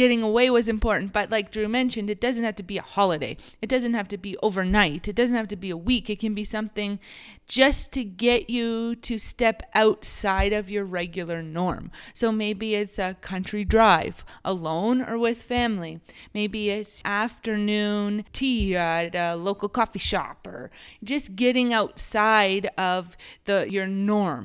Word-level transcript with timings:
getting 0.00 0.22
away 0.22 0.48
was 0.48 0.66
important. 0.66 1.12
But 1.12 1.30
like 1.30 1.50
Drew 1.50 1.68
mentioned, 1.68 2.08
it 2.08 2.22
doesn't 2.22 2.42
have 2.42 2.56
to 2.56 2.62
be 2.62 2.78
a 2.78 2.82
holiday. 2.82 3.36
It 3.60 3.68
doesn't 3.68 3.92
have 3.92 4.08
to 4.08 4.16
be 4.16 4.34
overnight. 4.38 5.06
It 5.08 5.14
doesn't 5.14 5.36
have 5.36 5.48
to 5.48 5.56
be 5.56 5.68
a 5.68 5.76
week. 5.76 6.08
It 6.08 6.18
can 6.18 6.32
be 6.32 6.42
something 6.42 6.98
just 7.46 7.92
to 7.92 8.02
get 8.02 8.48
you 8.48 8.96
to 8.96 9.18
step 9.18 9.62
outside 9.74 10.54
of 10.54 10.70
your 10.70 10.86
regular 10.86 11.42
norm. 11.42 11.90
So 12.14 12.32
maybe 12.32 12.74
it's 12.74 12.98
a 12.98 13.12
country 13.20 13.62
drive 13.62 14.24
alone 14.42 15.02
or 15.02 15.18
with 15.18 15.42
family. 15.42 16.00
Maybe 16.32 16.70
it's 16.70 17.02
afternoon 17.04 18.24
tea 18.32 18.74
at 18.76 19.14
a 19.14 19.34
local 19.34 19.68
coffee 19.68 19.98
shop 19.98 20.46
or 20.46 20.70
just 21.04 21.36
getting 21.36 21.74
outside 21.74 22.70
of 22.78 23.18
the 23.44 23.70
your 23.70 23.86
norm. 23.86 24.44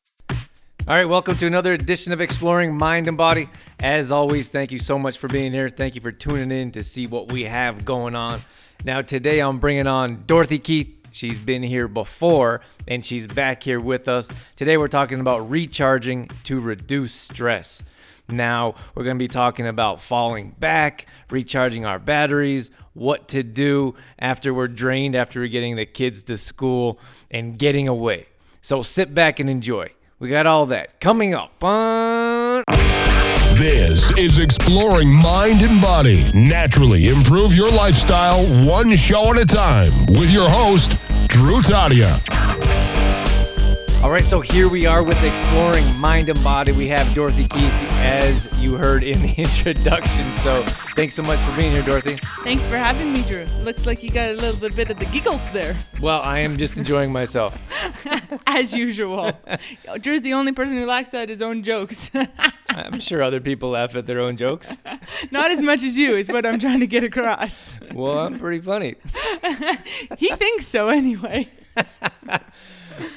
All 0.87 0.95
right, 0.95 1.07
welcome 1.07 1.37
to 1.37 1.45
another 1.45 1.73
edition 1.73 2.11
of 2.11 2.21
Exploring 2.21 2.75
Mind 2.75 3.07
and 3.07 3.15
Body. 3.15 3.47
As 3.81 4.11
always, 4.11 4.49
thank 4.49 4.71
you 4.71 4.79
so 4.79 4.97
much 4.97 5.19
for 5.19 5.27
being 5.27 5.51
here. 5.53 5.69
Thank 5.69 5.93
you 5.93 6.01
for 6.01 6.11
tuning 6.11 6.49
in 6.49 6.71
to 6.71 6.83
see 6.83 7.05
what 7.05 7.31
we 7.31 7.43
have 7.43 7.85
going 7.85 8.15
on. 8.15 8.41
Now, 8.83 9.03
today 9.03 9.41
I'm 9.41 9.59
bringing 9.59 9.85
on 9.85 10.23
Dorothy 10.25 10.57
Keith. 10.57 10.91
She's 11.11 11.37
been 11.37 11.61
here 11.61 11.87
before 11.87 12.61
and 12.87 13.05
she's 13.05 13.27
back 13.27 13.61
here 13.61 13.79
with 13.79 14.07
us. 14.07 14.27
Today 14.55 14.75
we're 14.75 14.87
talking 14.87 15.19
about 15.19 15.51
recharging 15.51 16.31
to 16.45 16.59
reduce 16.59 17.13
stress. 17.13 17.83
Now, 18.27 18.73
we're 18.95 19.03
going 19.03 19.17
to 19.17 19.23
be 19.23 19.27
talking 19.27 19.67
about 19.67 20.01
falling 20.01 20.55
back, 20.59 21.05
recharging 21.29 21.85
our 21.85 21.99
batteries, 21.99 22.71
what 22.93 23.27
to 23.29 23.43
do 23.43 23.93
after 24.17 24.51
we're 24.51 24.67
drained, 24.67 25.15
after 25.15 25.41
we're 25.41 25.47
getting 25.47 25.75
the 25.75 25.85
kids 25.85 26.23
to 26.23 26.37
school, 26.37 26.99
and 27.29 27.59
getting 27.59 27.87
away. 27.87 28.25
So 28.63 28.81
sit 28.81 29.13
back 29.13 29.39
and 29.39 29.47
enjoy. 29.47 29.91
We 30.21 30.29
got 30.29 30.45
all 30.45 30.67
that 30.67 30.99
coming 30.99 31.33
up 31.33 31.63
on. 31.63 32.63
This 33.55 34.15
is 34.15 34.37
Exploring 34.37 35.11
Mind 35.11 35.63
and 35.63 35.81
Body. 35.81 36.29
Naturally 36.35 37.07
improve 37.07 37.55
your 37.55 37.71
lifestyle 37.71 38.45
one 38.63 38.95
show 38.95 39.31
at 39.31 39.39
a 39.39 39.45
time 39.47 40.05
with 40.05 40.29
your 40.29 40.47
host, 40.47 40.91
Drew 41.27 41.63
Tadia. 41.63 42.80
All 44.03 44.09
right, 44.09 44.25
so 44.25 44.39
here 44.41 44.67
we 44.67 44.87
are 44.87 45.03
with 45.03 45.23
Exploring 45.23 45.85
Mind 45.99 46.27
and 46.29 46.43
Body. 46.43 46.71
We 46.71 46.87
have 46.87 47.13
Dorothy 47.13 47.47
Keith, 47.47 47.71
as 47.99 48.51
you 48.53 48.75
heard 48.75 49.03
in 49.03 49.21
the 49.21 49.31
introduction. 49.37 50.33
So 50.35 50.63
thanks 50.95 51.13
so 51.13 51.21
much 51.21 51.39
for 51.41 51.55
being 51.55 51.71
here, 51.71 51.83
Dorothy. 51.83 52.15
Thanks 52.43 52.67
for 52.67 52.77
having 52.77 53.13
me, 53.13 53.21
Drew. 53.21 53.43
Looks 53.63 53.85
like 53.85 54.01
you 54.01 54.09
got 54.09 54.29
a 54.29 54.33
little 54.33 54.69
bit 54.75 54.89
of 54.89 54.97
the 54.97 55.05
giggles 55.05 55.47
there, 55.51 55.77
Well, 56.01 56.19
I 56.23 56.39
am 56.39 56.57
just 56.57 56.77
enjoying 56.77 57.11
myself. 57.11 57.55
as 58.47 58.73
usual. 58.73 59.33
Drew's 60.01 60.23
the 60.23 60.33
only 60.33 60.51
person 60.51 60.77
who 60.77 60.87
laughs 60.87 61.13
at 61.13 61.29
his 61.29 61.43
own 61.43 61.61
jokes. 61.61 62.09
I'm 62.69 62.99
sure 62.99 63.21
other 63.21 63.39
people 63.39 63.69
laugh 63.69 63.95
at 63.95 64.07
their 64.07 64.19
own 64.19 64.35
jokes. 64.35 64.73
Not 65.29 65.51
as 65.51 65.61
much 65.61 65.83
as 65.83 65.95
you 65.95 66.15
is 66.15 66.27
what 66.27 66.43
I'm 66.43 66.59
trying 66.59 66.79
to 66.79 66.87
get 66.87 67.03
across. 67.03 67.77
Well, 67.93 68.17
I'm 68.17 68.39
pretty 68.39 68.61
funny. 68.61 68.95
He 70.17 70.29
thinks 70.29 70.65
so 70.65 70.89
anyway. 70.89 71.47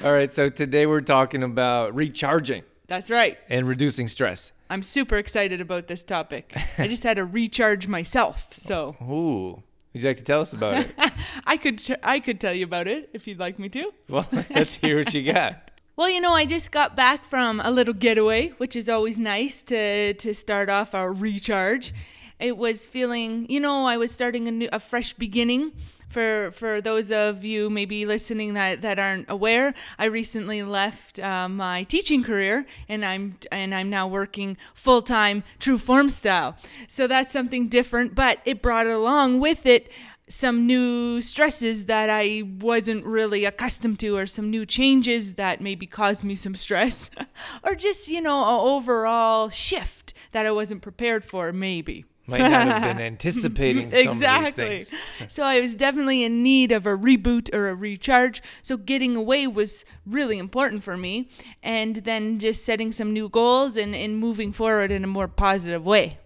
All 0.03 0.13
right, 0.13 0.31
so 0.31 0.49
today 0.49 0.85
we're 0.85 1.01
talking 1.01 1.43
about 1.43 1.95
recharging 1.95 2.63
That's 2.87 3.09
right. 3.11 3.37
and 3.49 3.67
reducing 3.67 4.07
stress. 4.07 4.51
I'm 4.69 4.83
super 4.83 5.17
excited 5.17 5.61
about 5.61 5.87
this 5.87 6.01
topic. 6.03 6.53
I 6.77 6.87
just 6.87 7.03
had 7.03 7.17
to 7.17 7.25
recharge 7.25 7.87
myself, 7.87 8.47
so 8.51 8.95
Ooh, 9.03 9.63
would 9.93 10.01
you 10.01 10.07
like 10.07 10.17
to 10.17 10.23
tell 10.23 10.41
us 10.41 10.53
about 10.53 10.77
it? 10.85 10.93
I 11.45 11.57
could 11.57 11.79
t- 11.79 11.95
I 12.03 12.19
could 12.19 12.39
tell 12.41 12.53
you 12.53 12.65
about 12.65 12.87
it 12.87 13.09
if 13.13 13.27
you'd 13.27 13.39
like 13.39 13.59
me 13.59 13.69
to. 13.69 13.91
Well, 14.09 14.27
let's 14.49 14.75
hear 14.75 14.97
what 14.97 15.13
you 15.13 15.31
got. 15.31 15.71
Well, 15.97 16.09
you 16.09 16.19
know, 16.19 16.33
I 16.33 16.45
just 16.45 16.71
got 16.71 16.95
back 16.95 17.23
from 17.23 17.61
a 17.61 17.71
little 17.71 17.93
getaway, 17.93 18.49
which 18.57 18.75
is 18.75 18.89
always 18.89 19.17
nice 19.17 19.61
to 19.63 20.13
to 20.15 20.33
start 20.33 20.69
off 20.69 20.93
our 20.95 21.13
recharge. 21.13 21.93
It 22.39 22.57
was 22.57 22.85
feeling, 22.85 23.45
you 23.49 23.61
know, 23.61 23.85
I 23.85 23.97
was 23.97 24.11
starting 24.11 24.47
a 24.47 24.51
new 24.51 24.69
a 24.71 24.79
fresh 24.79 25.13
beginning. 25.13 25.71
For 26.09 26.51
for 26.51 26.81
those 26.81 27.11
of 27.11 27.43
you 27.43 27.69
maybe 27.69 28.05
listening 28.05 28.53
that, 28.53 28.81
that 28.81 28.99
aren't 28.99 29.29
aware, 29.29 29.73
I 29.97 30.05
recently 30.05 30.61
left 30.61 31.19
uh, 31.19 31.47
my 31.49 31.83
teaching 31.83 32.23
career, 32.23 32.65
and 32.89 33.05
I'm 33.05 33.37
and 33.51 33.73
I'm 33.73 33.89
now 33.89 34.07
working 34.07 34.57
full 34.73 35.01
time 35.01 35.43
true 35.59 35.77
form 35.77 36.09
style. 36.09 36.57
So 36.87 37.07
that's 37.07 37.31
something 37.31 37.67
different, 37.69 38.15
but 38.15 38.39
it 38.45 38.61
brought 38.61 38.87
along 38.87 39.39
with 39.39 39.65
it 39.65 39.89
some 40.27 40.65
new 40.65 41.21
stresses 41.21 41.85
that 41.85 42.09
I 42.09 42.43
wasn't 42.59 43.05
really 43.05 43.45
accustomed 43.45 43.99
to, 43.99 44.17
or 44.17 44.25
some 44.25 44.49
new 44.49 44.65
changes 44.65 45.35
that 45.35 45.61
maybe 45.61 45.85
caused 45.85 46.23
me 46.23 46.35
some 46.35 46.55
stress, 46.55 47.09
or 47.63 47.75
just, 47.75 48.07
you 48.07 48.21
know, 48.21 48.41
an 48.43 48.59
overall 48.59 49.49
shift 49.49 50.13
that 50.31 50.45
I 50.45 50.51
wasn't 50.51 50.81
prepared 50.81 51.23
for, 51.23 51.53
maybe. 51.53 52.05
Might 52.27 52.39
not 52.39 52.51
have 52.51 52.97
been 52.97 53.05
anticipating 53.05 53.91
some 53.91 54.13
exactly. 54.13 54.63
of 54.63 54.69
these 54.69 54.89
things. 54.89 55.33
So 55.33 55.43
I 55.43 55.61
was 55.61 55.75
definitely 55.75 56.23
in 56.23 56.41
need 56.41 56.71
of 56.71 56.85
a 56.87 56.97
reboot 56.97 57.53
or 57.53 57.69
a 57.69 57.75
recharge. 57.75 58.41
So 58.63 58.77
getting 58.77 59.15
away 59.15 59.45
was 59.47 59.85
really 60.05 60.39
important 60.39 60.83
for 60.83 60.97
me. 60.97 61.29
And 61.61 61.97
then 61.97 62.39
just 62.39 62.65
setting 62.65 62.91
some 62.91 63.13
new 63.13 63.29
goals 63.29 63.77
and, 63.77 63.93
and 63.93 64.17
moving 64.17 64.51
forward 64.53 64.91
in 64.91 65.03
a 65.03 65.07
more 65.07 65.27
positive 65.27 65.85
way. 65.85 66.17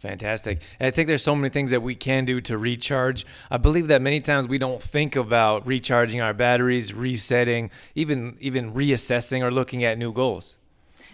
Fantastic. 0.00 0.60
And 0.78 0.86
I 0.86 0.90
think 0.90 1.08
there's 1.08 1.24
so 1.24 1.34
many 1.34 1.48
things 1.48 1.72
that 1.72 1.82
we 1.82 1.94
can 1.94 2.24
do 2.24 2.40
to 2.42 2.56
recharge. 2.56 3.26
I 3.50 3.56
believe 3.56 3.88
that 3.88 4.00
many 4.00 4.20
times 4.20 4.46
we 4.46 4.58
don't 4.58 4.80
think 4.80 5.16
about 5.16 5.66
recharging 5.66 6.20
our 6.20 6.32
batteries, 6.32 6.94
resetting, 6.94 7.70
even 7.96 8.36
even 8.38 8.72
reassessing 8.72 9.42
or 9.42 9.50
looking 9.50 9.82
at 9.82 9.98
new 9.98 10.12
goals. 10.12 10.54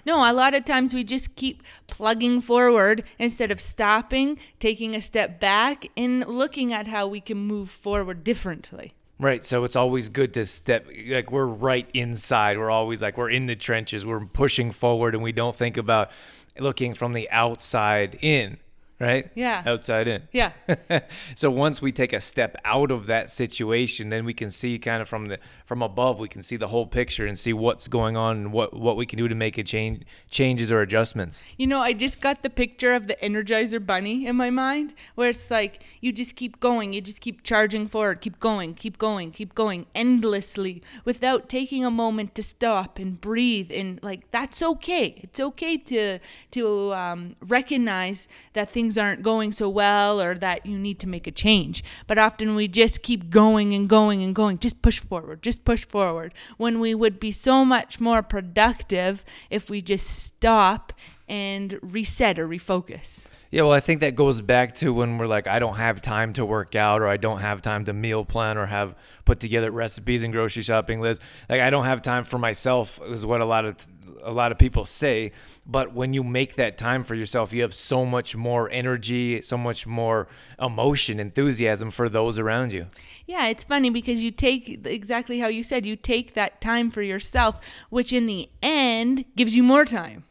No, 0.07 0.31
a 0.31 0.33
lot 0.33 0.55
of 0.55 0.65
times 0.65 0.93
we 0.93 1.05
just 1.05 1.35
keep 1.37 1.63
plugging 1.87 2.41
forward 2.41 3.05
instead 3.19 3.51
of 3.51 3.61
stopping, 3.61 4.39
taking 4.61 4.95
a 4.95 5.01
step 5.01 5.41
back, 5.41 5.87
and 5.97 6.27
looking 6.27 6.73
at 6.73 6.87
how 6.87 7.07
we 7.07 7.21
can 7.21 7.39
move 7.39 7.71
forward 7.71 8.25
differently. 8.25 8.95
Right. 9.19 9.45
So 9.45 9.65
it's 9.65 9.77
always 9.77 10.09
good 10.09 10.35
to 10.35 10.45
step 10.45 10.89
like 11.07 11.31
we're 11.31 11.47
right 11.47 11.89
inside. 11.95 12.59
We're 12.59 12.71
always 12.71 13.01
like 13.01 13.17
we're 13.17 13.31
in 13.31 13.47
the 13.47 13.55
trenches. 13.57 14.05
We're 14.05 14.27
pushing 14.27 14.73
forward 14.73 15.15
and 15.15 15.23
we 15.23 15.33
don't 15.33 15.55
think 15.55 15.77
about 15.77 16.11
looking 16.59 16.95
from 16.95 17.13
the 17.13 17.31
outside 17.31 18.19
in, 18.21 18.59
right? 18.99 19.31
Yeah. 19.35 19.63
Outside 19.67 20.09
in. 20.09 20.23
Yeah. 20.33 20.53
so 21.37 21.51
once 21.51 21.83
we 21.83 21.93
take 21.93 22.13
a 22.13 22.21
step 22.21 22.57
out 22.65 22.91
of 22.91 23.07
that 23.07 23.31
situation, 23.31 24.09
then 24.09 24.25
we 24.25 24.35
can 24.35 24.51
see 24.51 24.79
kind 24.79 25.03
of 25.03 25.09
from 25.09 25.27
the 25.27 25.39
from 25.67 25.83
above, 25.83 26.19
we 26.19 26.29
can 26.29 26.43
see 26.43 26.57
the 26.57 26.69
whole 26.69 26.87
picture 26.87 27.27
and 27.27 27.39
see 27.39 27.53
what's 27.53 27.89
going 27.89 28.17
on 28.17 28.37
and 28.37 28.53
what 28.53 28.75
what 28.75 28.97
we 28.97 29.07
can 29.07 29.19
do 29.19 29.29
to 29.29 29.35
make 29.35 29.59
a 29.59 29.65
change 29.65 30.05
changes 30.31 30.71
or 30.71 30.81
adjustments. 30.81 31.43
You 31.57 31.67
know, 31.67 31.81
I 31.81 31.93
just 31.93 32.21
got 32.21 32.43
the 32.43 32.51
picture 32.51 32.95
of 32.95 33.07
the 33.07 33.17
Energizer 33.17 33.85
Bunny 33.85 34.27
in 34.27 34.37
my 34.37 34.51
mind 34.51 34.95
where 35.15 35.31
it's 35.31 35.51
like 35.51 35.83
you 36.01 36.13
just 36.13 36.37
keep 36.37 36.61
going, 36.61 36.93
you 36.93 37.01
just 37.01 37.21
keep 37.21 37.43
charging 37.43 37.89
forward, 37.89 38.21
keep 38.21 38.39
going, 38.41 38.75
keep 38.75 38.99
going, 38.99 39.31
keep 39.31 39.55
going 39.55 39.87
endlessly 39.95 40.83
without 41.05 41.49
taking 41.49 41.85
a 41.85 41.91
moment 41.91 42.35
to 42.35 42.43
stop 42.43 42.99
and 42.99 43.21
breathe. 43.21 43.71
And 43.73 44.03
like, 44.03 44.31
that's 44.31 44.63
okay. 44.63 45.21
It's 45.23 45.41
okay 45.41 45.77
to, 45.77 46.19
to 46.53 46.95
um, 46.95 47.37
recognize 47.41 48.29
that 48.53 48.73
things 48.73 48.84
aren't 48.99 49.23
going 49.23 49.53
so 49.53 49.69
well 49.69 50.21
or 50.21 50.35
that 50.35 50.67
you 50.67 50.79
need 50.79 50.99
to 51.01 51.09
make 51.09 51.27
a 51.27 51.31
change. 51.31 51.83
But 52.07 52.19
often 52.19 52.55
we 52.55 52.69
just 52.69 53.03
keep 53.03 53.31
going 53.31 53.75
and 53.75 53.89
going 53.89 54.23
and 54.23 54.35
going, 54.35 54.59
just 54.59 54.83
push 54.83 54.99
forward, 54.99 55.43
just 55.43 55.65
push 55.65 55.85
forward 55.87 56.35
when 56.57 56.81
we 56.81 56.95
would 56.95 57.19
be 57.19 57.33
so 57.33 57.65
much 57.65 58.01
more 58.01 58.23
productive 58.23 59.25
if 59.51 59.71
we 59.71 59.81
just 59.81 60.07
stop 60.07 60.93
and 61.29 61.79
reset 61.83 62.39
or 62.39 62.47
refocus. 62.47 63.23
Yeah, 63.51 63.63
well, 63.63 63.73
I 63.73 63.79
think 63.79 64.01
that 64.01 64.17
goes 64.17 64.41
back 64.41 64.75
to 64.77 64.93
when 64.93 65.17
we're 65.17 65.29
like, 65.29 65.47
I 65.47 65.61
don't 65.61 65.77
have 65.77 66.03
time 66.03 66.33
to 66.33 66.45
work 66.45 66.75
out, 66.75 67.01
or 67.01 67.07
I 67.07 67.17
don't 67.17 67.39
have 67.39 67.63
time 67.63 67.85
to 67.85 67.93
meal 67.93 68.25
plan, 68.25 68.59
or 68.59 68.67
have 68.67 68.97
put 69.25 69.39
together 69.39 69.71
recipes 69.71 70.25
and 70.25 70.33
grocery 70.33 70.65
shopping 70.65 71.01
lists. 71.01 71.25
Like, 71.49 71.61
I 71.61 71.71
don't 71.71 71.85
have 71.85 72.03
time 72.03 72.25
for 72.25 72.37
myself, 72.37 73.01
is 73.07 73.25
what 73.25 73.41
a 73.41 73.45
lot 73.45 73.65
of 73.65 73.77
a 74.25 74.33
lot 74.33 74.53
of 74.53 74.59
people 74.59 74.85
say. 74.85 75.33
But 75.67 75.93
when 75.95 76.13
you 76.13 76.23
make 76.25 76.55
that 76.57 76.77
time 76.79 77.05
for 77.05 77.15
yourself, 77.15 77.53
you 77.53 77.63
have 77.63 77.75
so 77.75 78.05
much 78.05 78.35
more 78.35 78.71
energy, 78.71 79.43
so 79.43 79.57
much 79.57 79.87
more 79.87 80.29
emotion, 80.61 81.21
enthusiasm 81.21 81.91
for 81.91 82.09
those 82.09 82.39
around 82.39 82.73
you. 82.73 82.87
Yeah, 83.27 83.47
it's 83.47 83.65
funny 83.65 83.91
because 83.91 84.23
you 84.23 84.31
take 84.31 84.87
exactly 84.87 85.39
how 85.39 85.49
you 85.49 85.63
said, 85.63 85.87
you 85.87 85.97
take 85.97 86.35
that 86.35 86.61
time 86.61 86.91
for 86.91 87.03
yourself, 87.03 87.59
which 87.91 88.13
in 88.13 88.27
the 88.27 88.49
end 88.63 89.25
gives 89.37 89.57
you 89.57 89.63
more 89.63 89.85
time. 89.85 90.25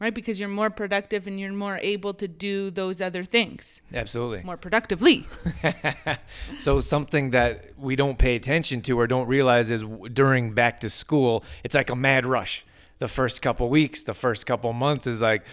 right? 0.00 0.14
Because 0.14 0.40
you're 0.40 0.48
more 0.48 0.70
productive 0.70 1.26
and 1.26 1.38
you're 1.38 1.52
more 1.52 1.78
able 1.82 2.14
to 2.14 2.26
do 2.26 2.70
those 2.70 3.02
other 3.02 3.22
things 3.22 3.82
Absolutely. 3.92 4.42
more 4.42 4.56
productively. 4.56 5.26
so 6.58 6.80
something 6.80 7.30
that 7.30 7.72
we 7.76 7.96
don't 7.96 8.18
pay 8.18 8.34
attention 8.34 8.80
to 8.82 8.98
or 8.98 9.06
don't 9.06 9.26
realize 9.28 9.70
is 9.70 9.84
during 10.12 10.52
back 10.54 10.80
to 10.80 10.90
school, 10.90 11.44
it's 11.64 11.74
like 11.74 11.90
a 11.90 11.96
mad 11.96 12.24
rush. 12.26 12.64
The 13.00 13.08
first 13.08 13.42
couple 13.42 13.68
weeks, 13.68 14.02
the 14.02 14.14
first 14.14 14.46
couple 14.46 14.72
months 14.72 15.06
is 15.06 15.20
like 15.20 15.44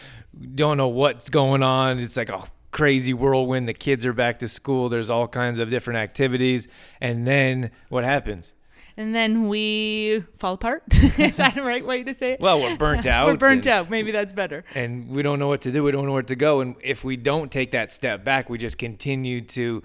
don't 0.53 0.77
know 0.77 0.87
what's 0.89 1.29
going 1.29 1.63
on. 1.63 1.97
It's 1.99 2.15
like 2.17 2.29
a 2.29 2.43
crazy 2.71 3.13
whirlwind. 3.13 3.67
The 3.67 3.73
kids 3.73 4.05
are 4.05 4.13
back 4.13 4.37
to 4.39 4.47
school. 4.47 4.87
There's 4.89 5.09
all 5.09 5.27
kinds 5.27 5.57
of 5.57 5.69
different 5.69 5.97
activities, 5.97 6.67
and 7.01 7.25
then 7.25 7.71
what 7.89 8.03
happens? 8.03 8.53
and 8.99 9.13
then 9.13 9.47
we 9.47 10.23
fall 10.39 10.55
apart. 10.55 10.81
Is 10.91 11.35
that 11.37 11.53
the 11.53 11.61
right 11.61 11.85
way 11.85 12.01
to 12.03 12.15
say 12.15 12.31
it? 12.31 12.39
Well, 12.39 12.59
we're 12.59 12.75
burnt 12.77 13.05
out. 13.15 13.27
We're 13.27 13.35
burnt 13.35 13.67
and- 13.67 13.75
out. 13.75 13.89
Maybe 13.91 14.11
that's 14.11 14.33
better. 14.33 14.63
and 14.73 15.07
we 15.09 15.21
don't 15.21 15.37
know 15.37 15.47
what 15.47 15.61
to 15.61 15.71
do. 15.71 15.83
We 15.83 15.91
don't 15.91 16.07
know 16.07 16.13
where 16.13 16.23
to 16.23 16.35
go. 16.35 16.61
And 16.61 16.75
if 16.83 17.03
we 17.03 17.15
don't 17.15 17.51
take 17.51 17.71
that 17.71 17.91
step 17.91 18.23
back, 18.23 18.49
we 18.49 18.57
just 18.57 18.79
continue 18.79 19.41
to 19.41 19.83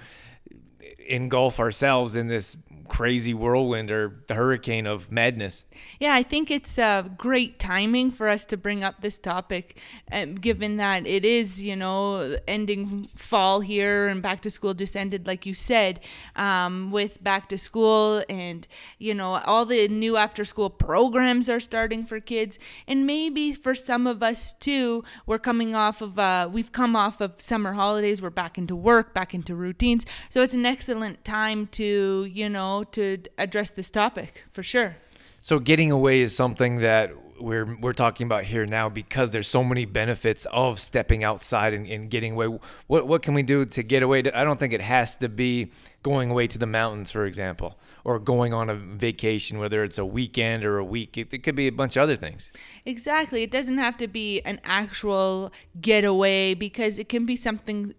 engulf 1.06 1.60
ourselves 1.60 2.16
in 2.16 2.28
this 2.28 2.56
crazy 2.92 3.32
whirlwind 3.32 3.90
or 3.90 4.22
the 4.26 4.34
hurricane 4.34 4.86
of 4.86 5.10
madness. 5.10 5.64
Yeah, 5.98 6.14
I 6.14 6.22
think 6.22 6.50
it's 6.50 6.78
uh, 6.78 7.04
great 7.16 7.58
timing 7.58 8.10
for 8.10 8.28
us 8.28 8.44
to 8.44 8.56
bring 8.58 8.84
up 8.84 9.00
this 9.00 9.16
topic, 9.16 9.78
um, 10.12 10.34
given 10.34 10.76
that 10.76 11.06
it 11.06 11.24
is, 11.24 11.62
you 11.62 11.74
know, 11.74 12.36
ending 12.46 13.08
fall 13.16 13.60
here 13.60 14.08
and 14.08 14.20
back 14.20 14.42
to 14.42 14.50
school 14.50 14.74
just 14.74 14.94
ended, 14.94 15.26
like 15.26 15.46
you 15.46 15.54
said, 15.54 16.00
um, 16.36 16.90
with 16.90 17.24
back 17.24 17.48
to 17.48 17.56
school 17.56 18.22
and, 18.28 18.68
you 18.98 19.14
know, 19.14 19.40
all 19.46 19.64
the 19.64 19.88
new 19.88 20.18
after 20.18 20.44
school 20.44 20.68
programs 20.68 21.48
are 21.48 21.60
starting 21.60 22.04
for 22.04 22.20
kids. 22.20 22.58
And 22.86 23.06
maybe 23.06 23.54
for 23.54 23.74
some 23.74 24.06
of 24.06 24.22
us 24.22 24.52
too, 24.60 25.02
we're 25.24 25.38
coming 25.38 25.74
off 25.74 26.02
of, 26.02 26.18
uh, 26.18 26.50
we've 26.52 26.72
come 26.72 26.94
off 26.94 27.22
of 27.22 27.40
summer 27.40 27.72
holidays, 27.72 28.20
we're 28.20 28.28
back 28.28 28.58
into 28.58 28.76
work, 28.76 29.14
back 29.14 29.32
into 29.32 29.54
routines. 29.54 30.04
So 30.28 30.42
it's 30.42 30.52
an 30.52 30.66
excellent 30.66 31.24
time 31.24 31.68
to, 31.68 32.24
you 32.26 32.50
know, 32.50 32.81
to 32.84 33.18
address 33.38 33.70
this 33.70 33.90
topic 33.90 34.44
for 34.52 34.62
sure. 34.62 34.96
So 35.40 35.58
getting 35.58 35.90
away 35.90 36.20
is 36.20 36.36
something 36.36 36.76
that 36.76 37.12
we're 37.42 37.76
we're 37.80 37.92
talking 37.92 38.26
about 38.26 38.44
here 38.44 38.64
now 38.64 38.88
because 38.88 39.32
there's 39.32 39.48
so 39.48 39.64
many 39.64 39.84
benefits 39.84 40.46
of 40.52 40.78
stepping 40.78 41.24
outside 41.24 41.74
and, 41.74 41.86
and 41.86 42.08
getting 42.08 42.32
away. 42.32 42.58
What 42.86 43.06
what 43.06 43.22
can 43.22 43.34
we 43.34 43.42
do 43.42 43.64
to 43.66 43.82
get 43.82 44.02
away? 44.02 44.20
I 44.20 44.44
don't 44.44 44.58
think 44.60 44.72
it 44.72 44.80
has 44.80 45.16
to 45.16 45.28
be 45.28 45.72
going 46.02 46.30
away 46.30 46.46
to 46.46 46.58
the 46.58 46.66
mountains, 46.66 47.10
for 47.10 47.26
example, 47.26 47.78
or 48.04 48.18
going 48.18 48.54
on 48.54 48.70
a 48.70 48.74
vacation, 48.74 49.58
whether 49.58 49.82
it's 49.82 49.98
a 49.98 50.04
weekend 50.04 50.64
or 50.64 50.78
a 50.78 50.84
week. 50.84 51.18
It, 51.18 51.34
it 51.34 51.38
could 51.38 51.56
be 51.56 51.66
a 51.66 51.72
bunch 51.72 51.96
of 51.96 52.02
other 52.02 52.16
things. 52.16 52.50
Exactly. 52.84 53.42
It 53.42 53.50
doesn't 53.50 53.78
have 53.78 53.96
to 53.98 54.06
be 54.06 54.40
an 54.42 54.60
actual 54.64 55.52
getaway 55.80 56.54
because 56.54 56.98
it 56.98 57.08
can 57.08 57.26
be 57.26 57.36
something 57.36 57.94